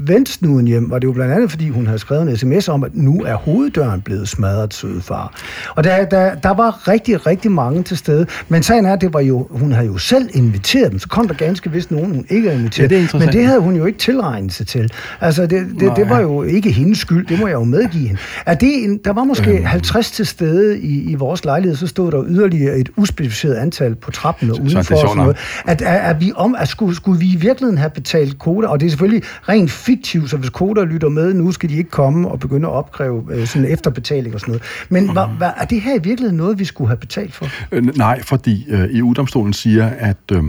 [0.08, 2.84] vendte snuden hjem, var det jo blandt andet, fordi hun havde skrevet en sms om,
[2.84, 5.32] at nu er hoveddøren blevet smadret, søde far.
[5.74, 9.20] Og der, der, der var rigtig, rigtig mange til stede, men sagen er, det var
[9.20, 12.48] jo, hun havde jo selv inviteret dem, så kom der ganske vist nogen, hun ikke
[12.50, 13.14] havde inviteret.
[13.14, 14.92] Ja, det men det havde hun jo ikke tilregnet sig til.
[15.20, 18.20] Altså, det, det, det var jo ikke hendes skyld, det må jeg jo medgive hende.
[18.46, 19.64] Er det en, der var måske Øhm.
[19.64, 24.10] 50 til stede i, i vores lejlighed, så stod der yderligere et uspecificeret antal på
[24.10, 25.36] trappen og udenfor og sjovt sådan noget.
[25.66, 28.80] At, er, er vi om, at skulle, skulle vi i virkeligheden have betalt koder, og
[28.80, 32.28] det er selvfølgelig rent fiktivt, så hvis koder lytter med nu, skal de ikke komme
[32.28, 34.62] og begynde at opkræve øh, sådan efterbetaling og sådan noget.
[34.88, 35.14] Men Mm.
[35.14, 37.46] var, var, er det her i virkeligheden noget, vi skulle have betalt for?
[37.72, 40.16] Øh, nej, fordi øh, EU-domstolen siger, at...
[40.32, 40.42] Øh,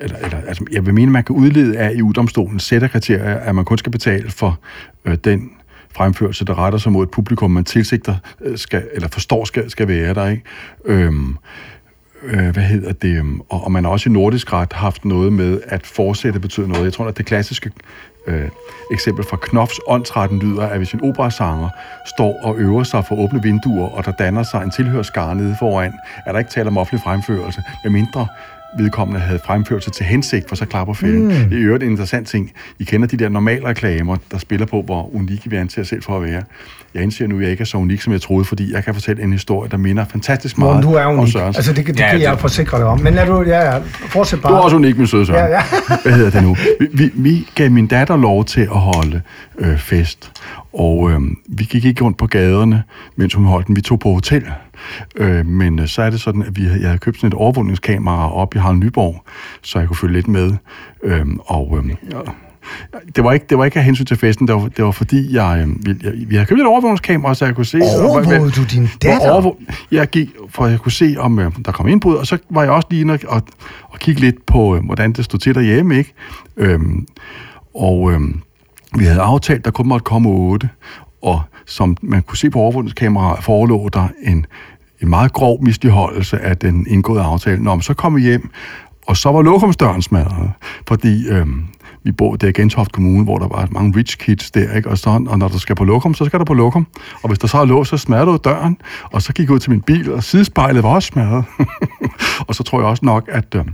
[0.00, 3.64] eller, eller, altså, jeg vil mene, man kan udlede af EU-domstolen sætter kriterier, at man
[3.64, 4.58] kun skal betale for
[5.04, 5.50] øh, den
[5.92, 9.88] fremførelse, der retter sig mod et publikum, man tilsigter øh, skal, eller forstår skal, skal
[9.88, 10.42] være der, ikke?
[10.84, 11.36] Øhm,
[12.22, 15.60] øh, hvad hedder det, og, og man har også i nordisk ret haft noget med,
[15.66, 16.84] at forsætte betyder noget.
[16.84, 17.70] Jeg tror, at det klassiske
[18.26, 18.48] øh,
[18.92, 21.68] eksempel fra Knofs åndsretten lyder, at hvis en operasanger
[22.16, 25.92] står og øver sig for åbne vinduer, og der danner sig en tilhørskare nede foran,
[26.26, 28.26] er der ikke tale om offentlig fremførelse, medmindre
[28.78, 31.22] vedkommende havde fremført sig til hensigt, for så klapper fælden.
[31.22, 31.28] Mm.
[31.30, 32.52] Det er i øvrigt en interessant ting.
[32.78, 36.16] I kender de der normale reklamer, der spiller på, hvor unikke vi anser selv for
[36.16, 36.42] at være.
[36.94, 38.94] Jeg indser nu, at jeg ikke er så unik, som jeg troede, fordi jeg kan
[38.94, 41.32] fortælle en historie, der minder fantastisk meget Morten, du er om unik.
[41.32, 41.58] Sørensen.
[41.58, 43.00] Altså, det, kan- det Ja, kan det- jeg forsikre dig om.
[43.00, 44.52] Men lad du, ja, ja, fortsæt bare.
[44.52, 45.50] Du er også unik, min søde Søren.
[45.50, 45.62] Ja, ja.
[46.02, 46.56] Hvad hedder det nu?
[46.80, 49.20] Vi, vi, vi gav min datter lov til at holde
[49.58, 50.32] øh, fest,
[50.72, 52.82] og øh, vi gik ikke rundt på gaderne,
[53.16, 53.76] mens hun holdt den.
[53.76, 54.42] Vi tog på hotel.
[55.16, 58.34] Øh, men øh, så er det sådan, at vi, jeg havde købt sådan et overvågningskamera
[58.34, 59.24] op i Harald Nyborg,
[59.62, 60.52] så jeg kunne følge lidt med.
[61.02, 61.94] Øh, og øh,
[63.16, 65.34] det var, ikke, det var ikke af hensyn til festen, det var, det var fordi,
[65.34, 67.78] jeg, øh, vi, jeg, vi havde købt et overvågningskamera, så jeg kunne se...
[67.78, 69.30] Overvågede du din datter?
[69.30, 72.62] Overvåg, jeg gik, for jeg kunne se, om øh, der kom indbrud, og så var
[72.62, 73.42] jeg også lige inde og, og,
[73.82, 76.12] og kigge lidt på, øh, hvordan det stod til derhjemme, ikke?
[76.56, 77.06] Øhm,
[77.74, 78.40] og øhm,
[78.98, 80.68] vi havde aftalt, der kun måtte komme otte,
[81.22, 84.46] og som man kunne se på overvågningskameraet, forelå der en,
[85.02, 87.62] en meget grov misligeholdelse af den indgåede aftale.
[87.62, 88.50] Nå, så kom vi hjem,
[89.06, 90.52] og så var lokumsdøren smadret,
[90.88, 91.46] fordi øh,
[92.02, 94.90] vi bor der i Gentofte Kommune, hvor der var mange rich kids der, ikke?
[94.90, 96.86] Og, så, og når der skal på lokum, så skal der på lokum.
[97.22, 99.70] Og hvis der så er lås, så smadrede døren, og så gik jeg ud til
[99.70, 101.44] min bil, og sidespejlet var også smadret.
[102.48, 103.64] og så tror jeg også nok, at øh,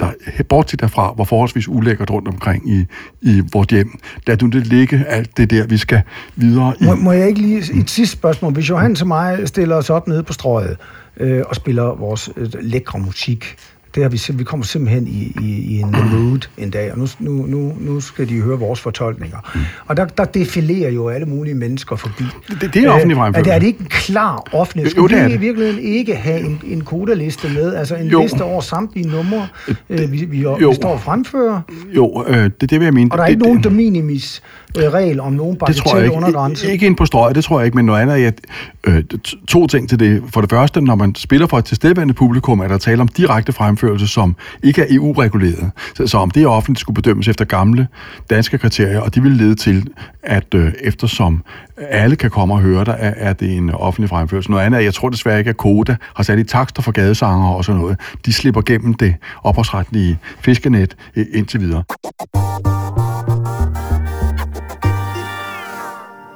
[0.00, 0.12] der
[0.48, 2.86] bortset derfra var forholdsvis ulækkert rundt omkring i,
[3.22, 3.98] i vores hjem.
[4.26, 6.02] Lad du det ligge, alt det der, vi skal
[6.36, 6.84] videre i.
[6.84, 8.52] Må, må jeg ikke lige et sidste spørgsmål?
[8.52, 10.76] Hvis Johan og mig stiller os op nede på strøget
[11.16, 13.56] øh, og spiller vores øh, lækre musik,
[13.98, 17.06] det har vi, vi kommer simpelthen i, i, i en mood en dag, og nu,
[17.18, 19.38] nu, nu, nu skal de høre vores fortolkninger.
[19.54, 19.60] Mm.
[19.86, 22.24] Og der, der defilerer jo alle mulige mennesker forbi.
[22.60, 23.38] Det- det er en offentlig Øh, fremførelse.
[23.38, 24.84] Er det, er det ikke en klar offentlig?
[24.84, 25.40] Jo, Skulle det er vi i det.
[25.40, 27.74] virkeligheden ikke have en, en kodaliste med?
[27.74, 28.22] Altså en Jo.
[28.22, 29.48] liste over samtlige numre,
[29.90, 30.54] øh, vi, vi, jo.
[30.54, 31.60] vi står og fremfører?
[31.96, 33.12] Jo, øh, det er det, vil jeg mene.
[33.12, 34.42] Og der er det, ikke nogen de minimis
[34.76, 36.66] øh, regel om nogen det tror jeg bagateller under grænse?
[36.66, 36.72] ikke.
[36.72, 38.40] Ikke ind på strøget, det tror jeg ikke, men noget andet er, at,
[38.86, 39.04] øh,
[39.48, 40.22] to ting til det.
[40.30, 43.52] For det første, når man spiller for et tilstedeværende publikum, er der tale om direkte
[43.52, 45.70] fremførelse, som ikke er EU-reguleret.
[45.94, 47.88] Så, så om det offentligt skulle bedømmes efter gamle
[48.30, 49.88] danske kriterier, og de vil lede til,
[50.22, 51.42] at øh, eftersom
[51.76, 54.50] alle kan komme og høre dig, er, er det en offentlig fremførelse.
[54.50, 57.48] Noget andet er, jeg tror desværre ikke, at Koda har sat i takster for gadesanger
[57.48, 57.96] og sådan noget.
[58.26, 61.84] De slipper gennem det ophavsretlige fiskenet øh, indtil videre.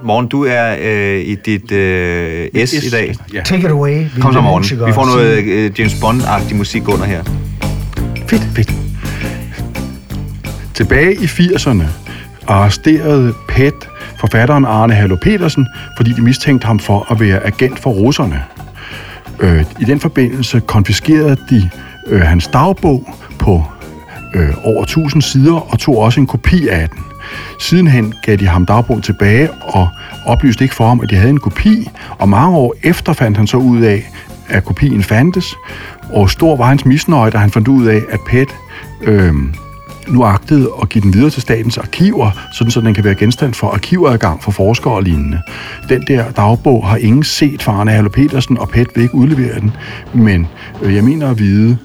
[0.05, 3.15] Morgen, du er øh, i dit øh, S i dag.
[3.35, 3.43] Ja.
[3.45, 4.05] Take it away.
[4.21, 4.87] Kom så, morgen.
[4.87, 7.23] Vi får noget øh, James Bond-agtig musik under her.
[8.27, 8.73] Fedt, fedt.
[10.75, 11.85] Tilbage i 80'erne
[12.47, 13.75] arresterede PET
[14.23, 18.45] forfatteren Arne Hallo Petersen, fordi de mistænkte ham for at være agent for russerne.
[19.41, 21.71] Øh, I den forbindelse konfiskerede de
[22.07, 23.65] øh, hans dagbog på
[24.35, 26.99] øh, over 1000 sider og tog også en kopi af den.
[27.61, 29.89] Sidenhen gav de ham dagbogen tilbage og
[30.27, 33.47] oplyste ikke for ham, at de havde en kopi, og mange år efter fandt han
[33.47, 34.11] så ud af,
[34.49, 35.55] at kopien fandtes,
[36.11, 38.49] og stor var hans misnøje, da han fandt ud af, at PET
[39.03, 39.35] øh,
[40.09, 43.55] nu agtede at give den videre til statens arkiver, sådan så den kan være genstand
[43.55, 45.41] for arkiveradgang for forskere og lignende.
[45.89, 49.73] Den der dagbog har ingen set fra Arne Petersen, og PET vil ikke udlevere den,
[50.15, 50.47] men
[50.83, 51.79] øh, jeg mener at vide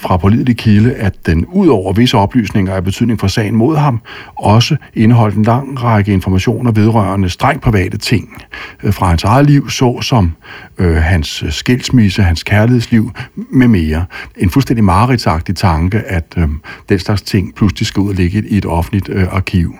[0.00, 4.00] fra pålidelig kilde, at den ud over visse oplysninger af betydning for sagen mod ham,
[4.36, 8.42] også indeholdt en lang række informationer vedrørende strengt private ting
[8.82, 10.32] øh, fra hans eget liv, såsom
[10.78, 14.04] øh, hans øh, skilsmisse, hans kærlighedsliv med mere.
[14.36, 16.48] En fuldstændig mareridsagtig tanke, at øh,
[16.88, 19.74] den slags ting pludselig skal ud og ligge i et offentligt øh, arkiv.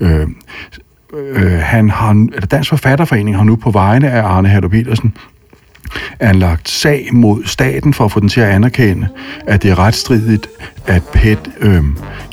[0.00, 0.28] Øh,
[1.14, 5.14] øh, han har, eller Dansk Forfatterforening har nu på vegne af Arne Herter Petersen
[6.20, 9.08] anlagt sag mod staten for at få den til at anerkende,
[9.46, 10.46] at det er retstridigt,
[10.86, 11.84] at PET øh,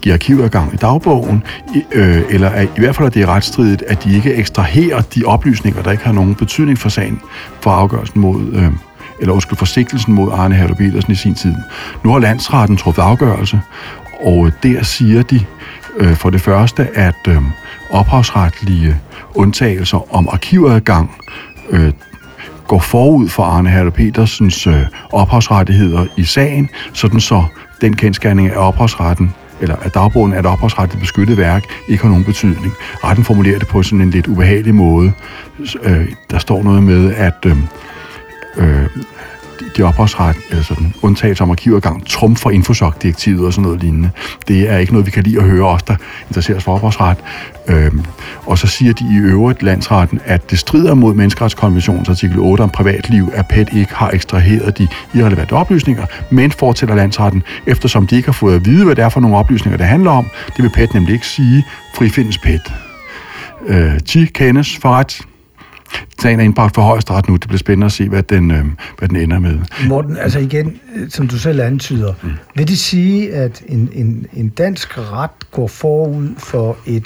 [0.02, 1.44] giver arkivadgang i dagbogen,
[1.92, 5.24] øh, eller at, i hvert fald at det er retstridigt, at de ikke ekstraherer de
[5.26, 7.22] oplysninger, der ikke har nogen betydning for sagen,
[7.62, 8.72] for afgørelsen mod, øh,
[9.20, 11.56] eller undskyld, forsigtelsen mod Arne Herter Petersen i sin tid.
[12.04, 13.62] Nu har landsretten truffet afgørelse,
[14.24, 15.46] og der siger de
[15.98, 17.42] øh, for det første, at øh,
[17.90, 18.96] ophavsretlige
[19.36, 21.12] undtagelser om arkivadgang
[21.70, 21.92] øh,
[22.72, 27.44] går forud for Arne Herter Petersens øh, ophavsrettigheder i sagen, sådan så
[27.82, 32.24] den kendskærning af ophavsretten eller at dagbogen er et ophavsretligt beskyttet værk, ikke har nogen
[32.24, 32.74] betydning.
[33.04, 35.12] Retten formulerer det på sådan en lidt ubehagelig måde.
[35.84, 37.58] Øh, der står noget med, at øh,
[38.58, 38.86] øh,
[39.78, 44.10] de ophavsret, eller sådan, undtagelse om arkivadgang, trumfer infosok-direktivet og sådan noget lignende.
[44.48, 45.96] Det er ikke noget, vi kan lide at høre os, der
[46.28, 47.18] interesserer os for ophavsret.
[47.68, 48.02] Øhm,
[48.46, 52.70] og så siger de i øvrigt landsretten, at det strider mod menneskeretskonventionens artikel 8 om
[52.70, 58.28] privatliv, at PET ikke har ekstraheret de irrelevante oplysninger, men fortæller landsretten, eftersom de ikke
[58.28, 60.26] har fået at vide, hvad det er for nogle oplysninger, det handler om.
[60.56, 62.74] Det vil PET nemlig ikke sige, frifindes PET.
[63.68, 65.22] Øh, 10 kendes for ret.
[66.22, 67.36] Sagen er indbragt for højesteret nu.
[67.36, 68.66] Det bliver spændende at se, hvad den, øh,
[68.98, 69.60] hvad den ender med.
[69.88, 72.30] Morten, altså igen, øh, som du selv antyder, mm.
[72.56, 77.06] vil det sige, at en, en, en dansk ret går forud for et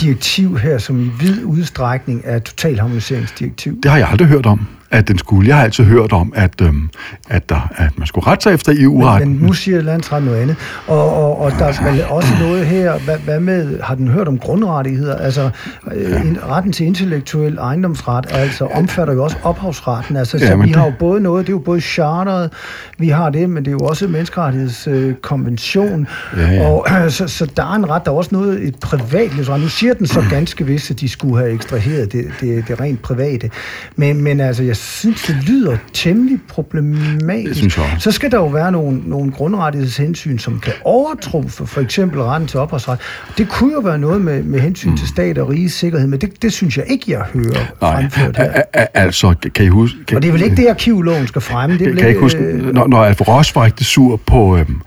[0.00, 3.80] direktiv her, som i vid udstrækning er totalharmoniseringsdirektiv?
[3.82, 5.48] Det har jeg aldrig hørt om, at den skulle.
[5.48, 6.88] Jeg har altid hørt om, at, øhm,
[7.30, 9.28] at, der, at man skulle rette sig efter Men, EU-retten.
[9.38, 10.56] men nu siger landsretten noget andet.
[10.86, 14.28] Og, og, og der er vel også noget her, hvad, hvad med, har den hørt
[14.28, 15.16] om grundrettigheder?
[15.16, 15.50] Altså,
[15.94, 20.16] øh, en, retten til intellektuel ejendomsret altså, omfatter jo også ophavsretten.
[20.16, 22.50] Altså, så Ja, men vi har det- jo både noget, det er jo både charteret,
[22.98, 26.06] vi har det, men det er jo også menneskerettighedskonvention.
[26.36, 26.68] Ja, ja.
[26.68, 29.60] Og øh, så, så der er en ret, der er også noget, et privatlivsret.
[29.60, 33.02] Nu siger den så ganske vist, at de skulle have ekstraheret det, det, det rent
[33.02, 33.50] private.
[33.96, 37.48] Men, men altså, jeg synes, det lyder temmelig problematisk.
[37.48, 37.96] Det synes jeg.
[37.98, 42.60] Så skal der jo være nogle, nogle grundrettighedshensyn, som kan overtrumfe for eksempel retten til
[42.60, 42.98] opholdsret.
[43.38, 44.96] Det kunne jo være noget med, med hensyn Mm.
[44.96, 48.44] til stat og rigets sikkerhed, men det, det synes jeg ikke, jeg hører fremført her.
[48.52, 49.96] a- a- altså, kan I huske...
[50.08, 51.78] Kan, Og det er vel ikke det, arkivloven skal fremme?
[51.78, 54.56] Det kan, kan I ikke huske, øh, når, når Alf Ross var rigtig sur på,
[54.56, 54.80] øhm,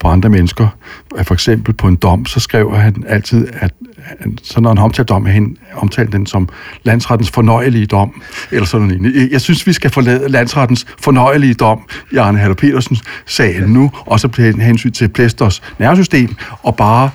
[0.00, 0.68] på andre mennesker,
[1.22, 3.72] for eksempel på en dom, så skrev han altid, at
[4.42, 6.48] så når han omtalte dommen, han omtalte den som
[6.82, 9.32] landsrettens fornøjelige dom, eller sådan noget.
[9.32, 11.80] Jeg- synes, vi skal forlade landsrettens fornøjelige dom
[12.12, 17.10] i Arne Haller Petersens sag nu, og så blive hensyn til Plæsters nervesystem, og bare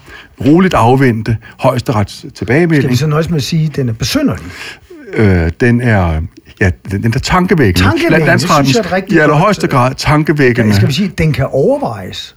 [0.46, 2.98] roligt afvente højesterets Skal vi tilbagemelding.
[2.98, 4.46] så nøjes med at sige, at den er besynderlig?
[5.14, 6.22] Øh, den er...
[6.62, 7.88] Ja, den, den er tankevækkende.
[7.90, 10.76] Tankevækkende, det synes jeg er et Landsrettens rigtig i allerhøjeste grad tankevækkende.
[10.76, 12.36] Skal vi sige, den kan overvejes?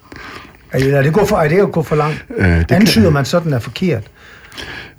[0.75, 2.25] Eller er det, går for, er det at gå for langt?
[2.37, 4.03] Øh, det kan- Antyder man så, at den er forkert?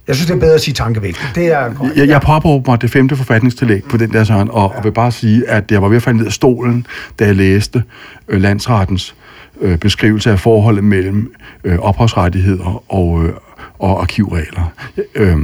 [0.08, 1.28] Jeg synes, det er bedre at sige tankevækkende.
[1.36, 1.92] Det er.
[1.96, 5.12] Jeg, jeg påberåber mig det femte forfatningstillæg på den der sådan, og, og vil bare
[5.12, 6.86] sige, at jeg var ved at falde ned af stolen,
[7.20, 7.84] da jeg læste
[8.28, 9.16] øh, landsrettens
[9.62, 13.34] øh, beskrivelse af forholdet mellem øh, ophavsrettigheder og, øh,
[13.80, 14.72] og arkivregler.
[15.16, 15.38] Øh,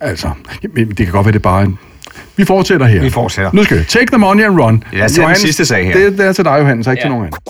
[0.00, 0.30] altså,
[0.74, 1.78] men det kan godt være, det er bare en...
[2.36, 3.00] Vi fortsætter her.
[3.00, 3.50] Vi fortsætter.
[3.54, 4.84] Nu skal vi take the money and run.
[4.92, 5.92] Lad os tage den sidste sag her.
[5.92, 7.04] Det, det er til dig, Johannes, og ikke ja.
[7.04, 7.40] til nogen anden.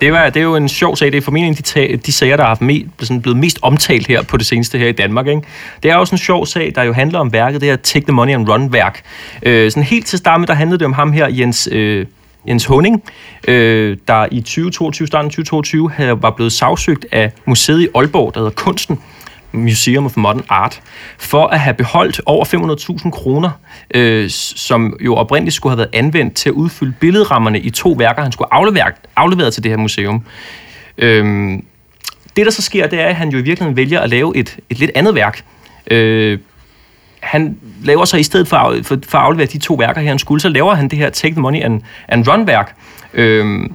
[0.00, 1.12] Det, var, det er jo en sjov sag.
[1.12, 3.58] Det er formentlig en af de, de sager, der har haft me, sådan blevet mest
[3.62, 5.26] omtalt her på det seneste her i Danmark.
[5.26, 5.42] Ikke?
[5.82, 8.12] Det er også en sjov sag, der jo handler om værket, det her Take the
[8.12, 9.02] Money and Run-værk.
[9.42, 12.06] Øh, sådan helt til start med, der handlede det om ham her, Jens, øh,
[12.48, 13.02] Jens Honing,
[13.48, 18.34] øh, der i 2022, starten af 2022, havde, var blevet sagsøgt af museet i Aalborg,
[18.34, 18.98] der hedder Kunsten,
[19.52, 20.80] Museum of Modern Art,
[21.18, 22.44] for at have beholdt over
[23.04, 23.50] 500.000 kroner,
[23.94, 28.22] øh, som jo oprindeligt skulle have været anvendt til at udfylde billedrammerne i to værker,
[28.22, 30.24] han skulle aflevere, aflevere til det her museum.
[30.98, 31.64] Øhm,
[32.36, 34.56] det, der så sker, det er, at han jo i virkeligheden vælger at lave et,
[34.70, 35.44] et lidt andet værk.
[35.90, 36.38] Øh,
[37.20, 40.08] han laver så i stedet for, at- for, for at aflevere de to værker her,
[40.08, 42.74] han skulle, så laver han det her Take the Money and, and Run-værk.
[43.14, 43.72] Øhm,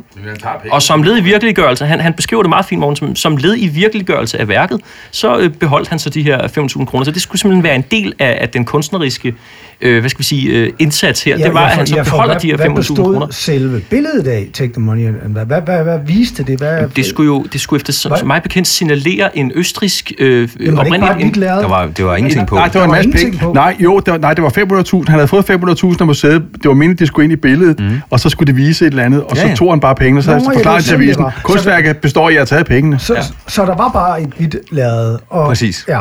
[0.72, 3.56] og som led i virkeliggørelse, han, han beskriver det meget fint, Morten, som, som led
[3.58, 4.80] i virkeliggørelse af værket,
[5.12, 6.40] så øh, beholdt han så de her
[6.78, 7.06] 5.000 kroner.
[7.06, 9.34] Så det skulle simpelthen være en del af, af den kunstneriske
[9.82, 11.38] øh, hvad skal vi sige, øh, indsats her.
[11.38, 13.28] det var, at han så for beholder hvad, de her Hvad 5.000 bestod kroner.
[13.32, 15.08] selve billedet af Take the Money?
[15.08, 16.60] and- Hvad, hvad, hvad, hvad viste det?
[16.60, 20.78] Hvad, Det skulle jo det skulle efter som mig bekendt signalere en østrisk øh, Jamen,
[20.78, 21.48] var det ikke bare et oprindelig?
[21.50, 22.56] Der var, det var ingenting på.
[22.56, 23.44] Nej, det var en masse ingenting penge.
[23.46, 23.54] på.
[23.54, 24.98] Nej, jo, det var, nej, det var 500.000.
[24.98, 26.44] Han havde fået 500.000 af museet.
[26.54, 28.02] Det var meningen, de skulle ind i billedet, mm.
[28.10, 29.56] og så skulle det vise et eller andet, og Ja, så ja.
[29.56, 32.38] tog han bare pengene, så det var forklarede til det avisen, kunstværket består i at
[32.40, 33.00] have taget pengene.
[33.00, 33.22] Så, ja.
[33.48, 35.18] så der var bare et hvidt lærred.
[35.30, 35.86] Og, Præcis.
[35.88, 36.00] Ja.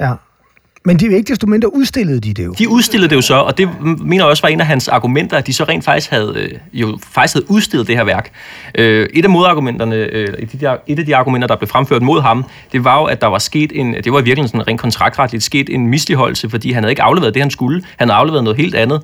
[0.00, 0.10] ja.
[0.84, 2.54] Men de ikke desto mindre udstillede de det jo.
[2.58, 5.36] De udstillede det jo så, og det mener jeg også var en af hans argumenter,
[5.36, 8.32] at de så rent faktisk havde, øh, jo faktisk havde udstillet det her værk.
[8.74, 12.84] Øh, et af modargumenterne, øh, et, af de, argumenter, der blev fremført mod ham, det
[12.84, 15.86] var jo, at der var sket en, det var virkelig sådan rent kontraktretligt sket en
[15.86, 17.82] misligeholdelse, fordi han havde ikke afleveret det, han skulle.
[17.96, 19.02] Han havde afleveret noget helt andet.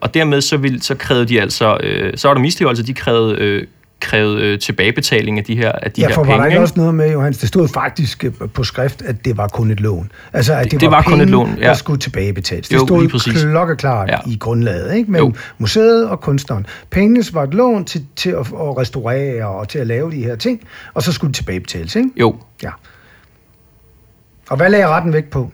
[0.00, 1.78] Og dermed så, ville, så krævede de altså,
[2.14, 3.66] så var der misligeholdelse, de krævede,
[4.02, 6.40] krævede øh, tilbagebetaling af de her, af de Ja, her for var penge.
[6.40, 9.48] der ikke også noget med, Johannes, det stod faktisk øh, på skrift, at det var
[9.48, 10.12] kun et lån.
[10.32, 11.66] Altså, at det, det var, var kun penge, et lån, ja.
[11.68, 12.68] der skulle tilbagebetales.
[12.68, 13.42] Det Jo, stod lige præcis.
[13.42, 14.18] klokkeklart Ja.
[14.26, 15.18] i grundlaget, ikke?
[15.18, 15.24] Jo.
[15.24, 16.66] Men museet og kunstneren.
[16.90, 20.36] Pengene var et lån til, til at, at restaurere og til at lave de her
[20.36, 20.60] ting,
[20.94, 22.08] og så skulle det tilbagebetales, ikke?
[22.16, 22.70] Jo, Ja.
[24.50, 25.50] Og hvad lagde retten vægt på?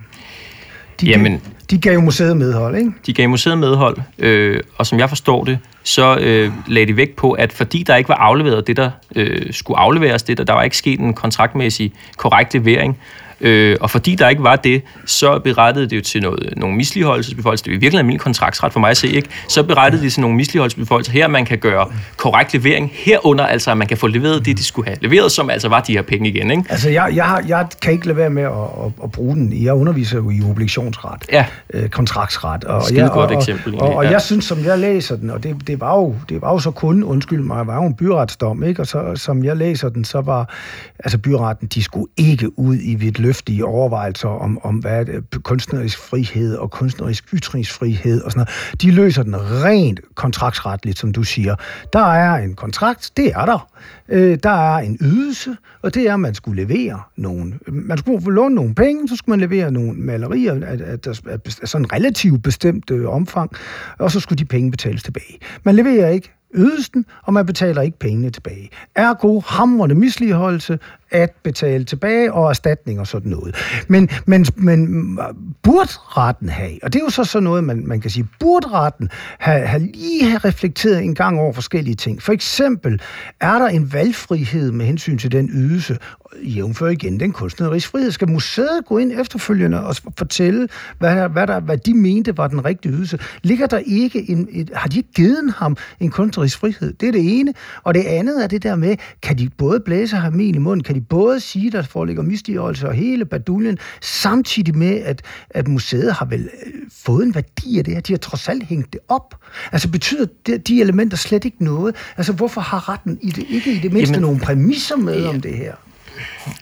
[1.00, 2.92] De, Jamen- de gav jo museet medhold, ikke?
[3.06, 7.16] De gav museet medhold, øh, og som jeg forstår det, så øh, lagde de vægt
[7.16, 10.52] på, at fordi der ikke var afleveret det, der øh, skulle afleveres, det der, der
[10.52, 12.98] var ikke sket en kontraktmæssig korrekt levering,
[13.40, 17.64] Øh, og fordi der ikke var det, så berettede det jo til noget, nogle misligeholdelsesbeføjelser.
[17.64, 19.28] Det er jo virkelig almindelig kontraktsret for mig at se, ikke?
[19.48, 21.12] Så berettede det til nogle misligeholdelsesbeføjelser.
[21.12, 24.64] Her man kan gøre korrekt levering, herunder altså, at man kan få leveret det, de
[24.64, 26.62] skulle have leveret, som altså var de her penge igen, ikke?
[26.68, 29.64] Altså, jeg, jeg, har, jeg kan ikke lade være med at, at, at bruge den.
[29.64, 31.44] Jeg underviser jo i obligationsret, Ja.
[31.74, 32.64] øh, kontraktsret.
[32.64, 34.10] Og, Skide jeg, godt og, eksempel, Og, og, og ja.
[34.10, 36.70] jeg synes, som jeg læser den, og det, det, var, jo, det var jo så
[36.70, 38.82] kun, undskyld mig, var jo en byretsdom, ikke?
[38.82, 40.54] Og så, som jeg læser den, så var
[40.98, 42.94] altså byretten, de skulle ikke ud i
[43.28, 48.80] løftige overvejelser om, om hvad er det, kunstnerisk frihed og kunstnerisk ytringsfrihed og sådan noget.
[48.82, 51.54] De løser den rent kontraktsretligt, som du siger.
[51.92, 53.68] Der er en kontrakt, det er der.
[54.08, 57.60] Øh, der er en ydelse, og det er, at man skulle levere nogen.
[57.66, 61.38] Man skulle få låne nogle penge, så skulle man levere nogle malerier af, af, af,
[61.62, 63.50] af sådan relativt bestemt øh, omfang,
[63.98, 65.38] og så skulle de penge betales tilbage.
[65.64, 68.70] Man leverer ikke ydelsen, og man betaler ikke pengene tilbage.
[68.94, 70.78] Ergo hamrende misligeholdelse
[71.10, 73.56] at betale tilbage og erstatning og sådan noget.
[73.88, 75.18] Men, men, men
[75.62, 78.68] burde retten have, og det er jo så sådan noget, man, man kan sige, burde
[78.68, 82.22] retten have, have lige have reflekteret en gang over forskellige ting.
[82.22, 83.00] For eksempel,
[83.40, 85.98] er der en valgfrihed med hensyn til den ydelse,
[86.42, 88.10] jævnfør igen den kunstneriske frihed.
[88.10, 90.68] Skal museet gå ind efterfølgende og fortælle,
[90.98, 93.18] hvad, hvad, der, hvad de mente var den rigtige ydelse?
[93.42, 96.92] Ligger der ikke en, et, har de ikke givet ham en kunstnerisk frihed?
[96.92, 97.54] Det er det ene.
[97.82, 100.84] Og det andet er det der med, kan de både blæse ham i munden?
[100.84, 106.14] Kan de både sige, der foreligger misligeholdelse og hele baduljen, samtidig med, at, at museet
[106.14, 106.72] har vel øh,
[107.04, 108.00] fået en værdi af det her?
[108.00, 109.34] De har trods alt hængt det op.
[109.72, 111.94] Altså betyder de, de elementer slet ikke noget?
[112.16, 115.40] Altså hvorfor har retten i det, ikke i det mindste Jamen, nogle præmisser med om
[115.40, 115.74] det her?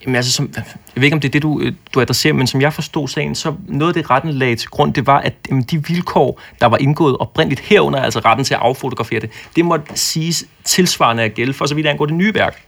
[0.03, 2.47] Jamen, altså, som, jeg ved ikke, om det er det, du, øh, du adresserer, men
[2.47, 5.35] som jeg forstod sagen, så noget af det, retten lagde til grund, det var, at
[5.49, 9.65] jamen, de vilkår, der var indgået oprindeligt herunder, altså retten til at affotografere det, det
[9.65, 12.63] måtte siges tilsvarende at gælde, for så vidt angår det nye værk.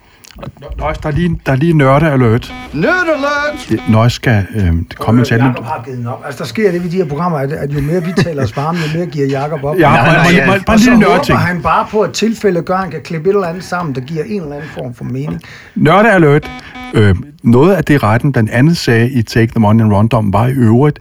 [0.78, 2.54] Nøjes, der er lige, der er lige nørde alert.
[2.72, 3.90] Nerd alert!
[3.90, 5.50] Nøjes skal øh, komme en sætning.
[5.50, 6.22] Jakob har givet den op.
[6.26, 8.56] Altså, der sker det ved de her programmer, at, at jo mere vi taler os
[8.56, 9.76] varme, jo mere giver Jakob op.
[9.78, 11.38] Ja, Nej, bare, nej, bare, lille håber nørdeting.
[11.38, 14.00] han bare på et tilfælde gør, at han kan klippe et eller andet sammen, der
[14.00, 15.40] giver en eller anden form for mening.
[15.74, 16.50] Nørde alert.
[16.94, 20.32] Øh, noget af det retten blandt andet sagde i Take the Money and Run dom
[20.32, 20.98] var i øvrigt,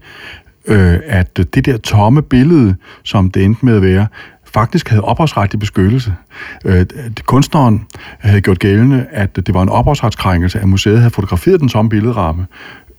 [0.67, 4.07] øh, at det der tomme billede, som det endte med at være,
[4.53, 6.13] faktisk havde ophavsretlig beskyttelse.
[6.65, 6.85] Øh,
[7.25, 7.85] kunstneren
[8.19, 12.45] havde gjort gældende, at det var en ophavsretskrænkelse, at museet havde fotograferet den tomme billedramme,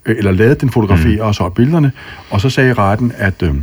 [0.06, 1.28] øh, eller lavet den fotografere mm.
[1.28, 1.92] og så billederne,
[2.30, 3.54] og så sagde retten, at øh,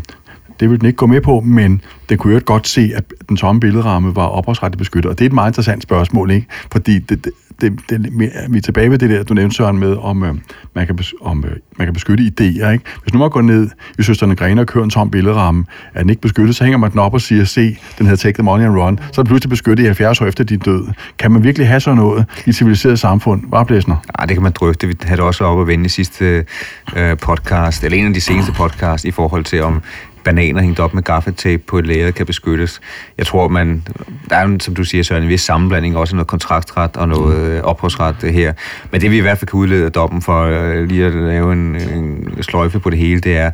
[0.60, 3.38] det ville den ikke gå med på, men den kunne jo godt se, at den
[3.38, 5.12] tomme billedramme var ophavsrettet beskyttet.
[5.12, 6.48] Og det er et meget interessant spørgsmål, ikke?
[6.72, 9.98] Fordi det, det, det, det, vi er tilbage ved det der, du nævnte, Søren, med,
[9.98, 10.34] om, øh,
[10.76, 12.70] man, kan om øh, man kan beskytte idéer.
[12.70, 12.84] Ikke?
[13.04, 16.10] Hvis nu man går ned i Søsterne Grene og kører en tom billedramme, er den
[16.10, 18.66] ikke beskyttet, så hænger man den op og siger, se, den hedder Take the Money
[18.66, 19.00] and Run.
[19.12, 20.88] Så er den pludselig beskyttet i 70 år efter din død.
[21.20, 23.44] Kan man virkelig have sådan noget i et civiliseret samfund?
[23.48, 23.96] Vareblæsner?
[24.18, 24.88] Nej, det kan man drøfte.
[24.88, 26.46] Vi havde det også op at vende i sidste
[26.96, 29.82] øh, podcast, eller en af de seneste podcast, i forhold til om
[30.26, 32.82] bananer hængt op med gaffatape på et lager kan beskyttes.
[33.18, 33.84] Jeg tror, man,
[34.30, 37.38] der er jo, som du siger, Søren, en vis sammenblanding, også noget kontraktret og noget
[37.38, 38.54] øh, ophavsret øh, her.
[38.92, 41.54] Men det vi i hvert fald kan udlede af dommen for øh, lige at lave
[41.54, 43.52] en, en sløjfe på det hele, det er,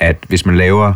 [0.00, 0.94] at hvis man laver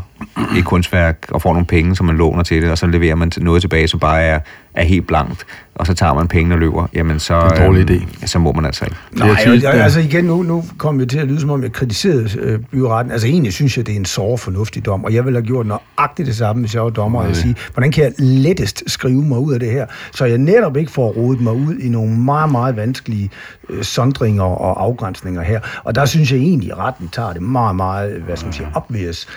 [0.58, 3.30] et kunstværk og får nogle penge, som man låner til det, og så leverer man
[3.30, 4.40] til- noget tilbage, som bare er,
[4.74, 7.66] er helt blankt, og så tager man pengene og løber, jamen så, Det er en
[7.66, 8.96] dårlig øhm, så må man altså ikke.
[9.12, 11.72] Nej, og, øh, altså igen, nu, nu kommer vi til at lyde, som om jeg
[11.72, 13.12] kritiserede øh, byretten.
[13.12, 15.66] Altså egentlig synes jeg, det er en så fornuftig dom, og jeg ville have gjort
[15.66, 19.22] nøjagtigt det samme, hvis jeg var dommer, og jeg sige, hvordan kan jeg lettest skrive
[19.22, 22.18] mig ud af det her, så jeg netop ikke får rodet mig ud i nogle
[22.18, 23.30] meget, meget vanskelige
[23.70, 25.60] øh, sondringer og afgrænsninger her.
[25.84, 28.68] Og der synes jeg egentlig, at retten tager det meget, meget, hvad skal man sige,
[28.74, 29.28] obvious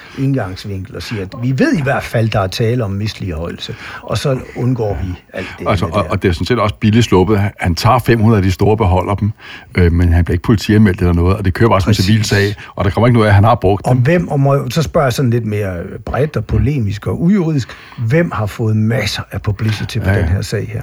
[0.72, 4.18] indgangsvinkel og siger, at vi ved i hvert fald, der er tale om misligeholdelse, og
[4.18, 6.10] så undgår vi alt det Altså, og, der.
[6.10, 7.40] og det er sådan set også billigt sluppet.
[7.40, 9.32] Han- Han tager 500 af de store beholder dem,
[9.78, 12.24] øh, men han bliver ikke politianmeldt eller noget, og det kører bare som en civil
[12.26, 14.02] sag, og der kommer ikke noget af, at han har brugt Og dem.
[14.04, 15.74] hvem, og må, så spørger jeg sådan lidt mere
[16.06, 17.70] bredt og polemisk og ujuridisk,
[18.08, 20.22] hvem har fået masser af publicity på Ja, ja, ja.
[20.24, 20.82] den her sag her?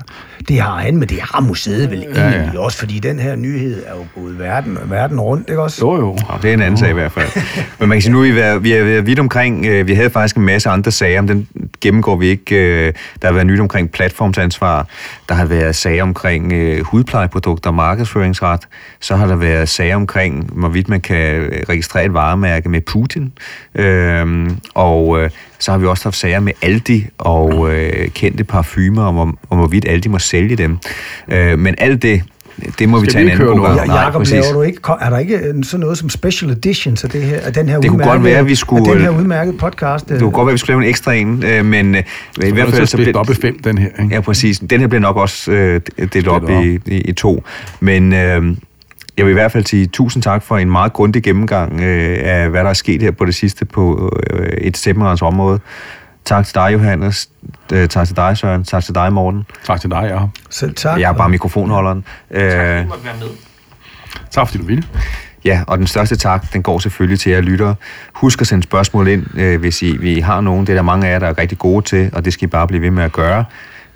[0.48, 2.36] Det har han, men det har museet vel Ja, ja.
[2.36, 5.86] egentlig også, fordi den her nyhed er jo gået verden, verden rundt, ikke også?
[5.86, 6.16] Jo, jo.
[6.42, 7.28] Det er en anden sag i hvert fald.
[7.80, 9.94] Men man kan sige, nu er vi, været, vi været vidt omkring, øh, Øh, vi
[9.94, 11.48] havde faktisk en masse andre sager, men den
[11.80, 12.56] gennemgår vi ikke.
[12.56, 14.86] Øh, der har været nyt omkring platformsansvar,
[15.28, 18.60] der har været sager omkring øh, hudplejeprodukter og markedsføringsret,
[19.00, 23.32] så har der været sager omkring, hvorvidt man kan øh, registrere et varemærke med Putin,
[23.74, 29.02] øh, og øh, så har vi også haft sager med Aldi og øh, kendte parfumer,
[29.02, 30.78] om, om, om hvorvidt Aldi må sælge dem.
[31.28, 32.22] Øh, men alt det,
[32.78, 33.76] det må vi Skal tage vi en anden gang.
[33.76, 34.32] Ja, Nej, Jacob, præcis.
[34.32, 37.40] laver du ikke, er der ikke øh, sådan noget som special editions af, det her,
[37.40, 40.08] af den her Det kunne godt være, at vi skulle- den her udmærkede podcast?
[40.08, 42.02] Det kunne godt være, at vi skulle lave en ekstra en, øh, men øh,
[42.48, 43.88] i hvert fald så bliver det op i fem, den her.
[44.02, 44.14] Ikke?
[44.14, 44.58] Ja, præcis.
[44.58, 45.80] Den her bliver nok også øh,
[46.12, 47.44] delt op i, i, i to.
[47.80, 48.56] Men øh,
[49.18, 52.48] Jeg vil i hvert fald sige tusind tak for en meget grundig gennemgang øh, af,
[52.50, 55.60] hvad der er sket her på det sidste på øh, et stemmerens område.
[56.26, 57.28] Tak til dig, Johannes.
[57.72, 58.64] Øh, tak til dig, Søren.
[58.64, 59.46] Tak til dig, Morten.
[59.66, 60.20] Tak til dig, ja.
[60.50, 61.00] Selv tak.
[61.00, 62.04] Jeg er bare mikrofonholderen.
[62.30, 63.26] Øh, Tak, fordi du måtte være med.
[64.30, 64.84] Tak fordi du ville.
[65.44, 67.74] Ja, og den største tak, den går selvfølgelig til jer lyttere.
[68.14, 70.66] Husk at sende spørgsmål ind, øh, hvis I, vi har nogen.
[70.66, 72.50] Det er der mange af jer, der er rigtig gode til, og det skal I
[72.50, 73.44] bare blive ved med at gøre.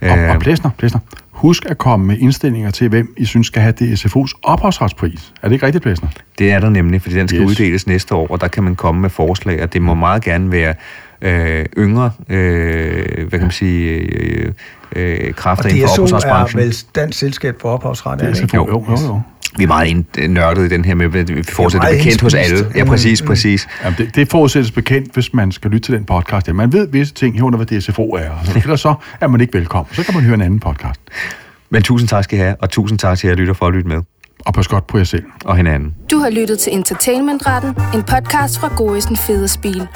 [0.03, 1.01] Og, Øh, og Plæsner, Plæsner,
[1.31, 5.33] husk at komme med indstillinger til, hvem I synes skal have DSFO's ophavsretspris.
[5.43, 6.09] Er det ikke rigtigt, Plæsner?
[6.39, 7.51] Det er der nemlig, fordi den skal Yes.
[7.51, 7.61] yes.
[7.61, 10.53] uddeles næste år, og der kan man komme med forslag, og det må meget gerne
[10.53, 10.75] være
[11.23, 14.53] øh, yngre, øh, hvad kan man sige, øh,
[14.97, 16.61] øh, kræfter Og inden for DSO er ophavsretsbranchen.
[16.61, 18.57] vel Dansk Selskab for Ophavsret, er det ikke?
[18.57, 18.97] jo, jo, jo.
[19.07, 19.21] jo.
[19.57, 22.67] Vi er meget ind- nørdet i den her med, at vi fortsætter bekendt hos alle.
[22.75, 23.69] Ja, præcis, præcis.
[23.85, 26.49] Jamen, det, det forudsættes bekendt, hvis man skal lytte til den podcast.
[26.49, 28.31] Ja, man ved visse ting herunder, hvad DSFO er.
[28.45, 29.95] Så, ellers så er man ikke velkommen.
[29.95, 31.01] Så kan man høre en anden podcast.
[31.71, 33.89] Men tusind tak skal I have, og tusind tak til jer lytter for at lytte
[33.89, 34.03] med,
[34.41, 35.25] Og pas godt på jer selv.
[35.45, 35.95] og hinanden.
[36.11, 39.89] Du har lyttet til Entertainmentretten, en podcast fra Gorisen Fede Spil.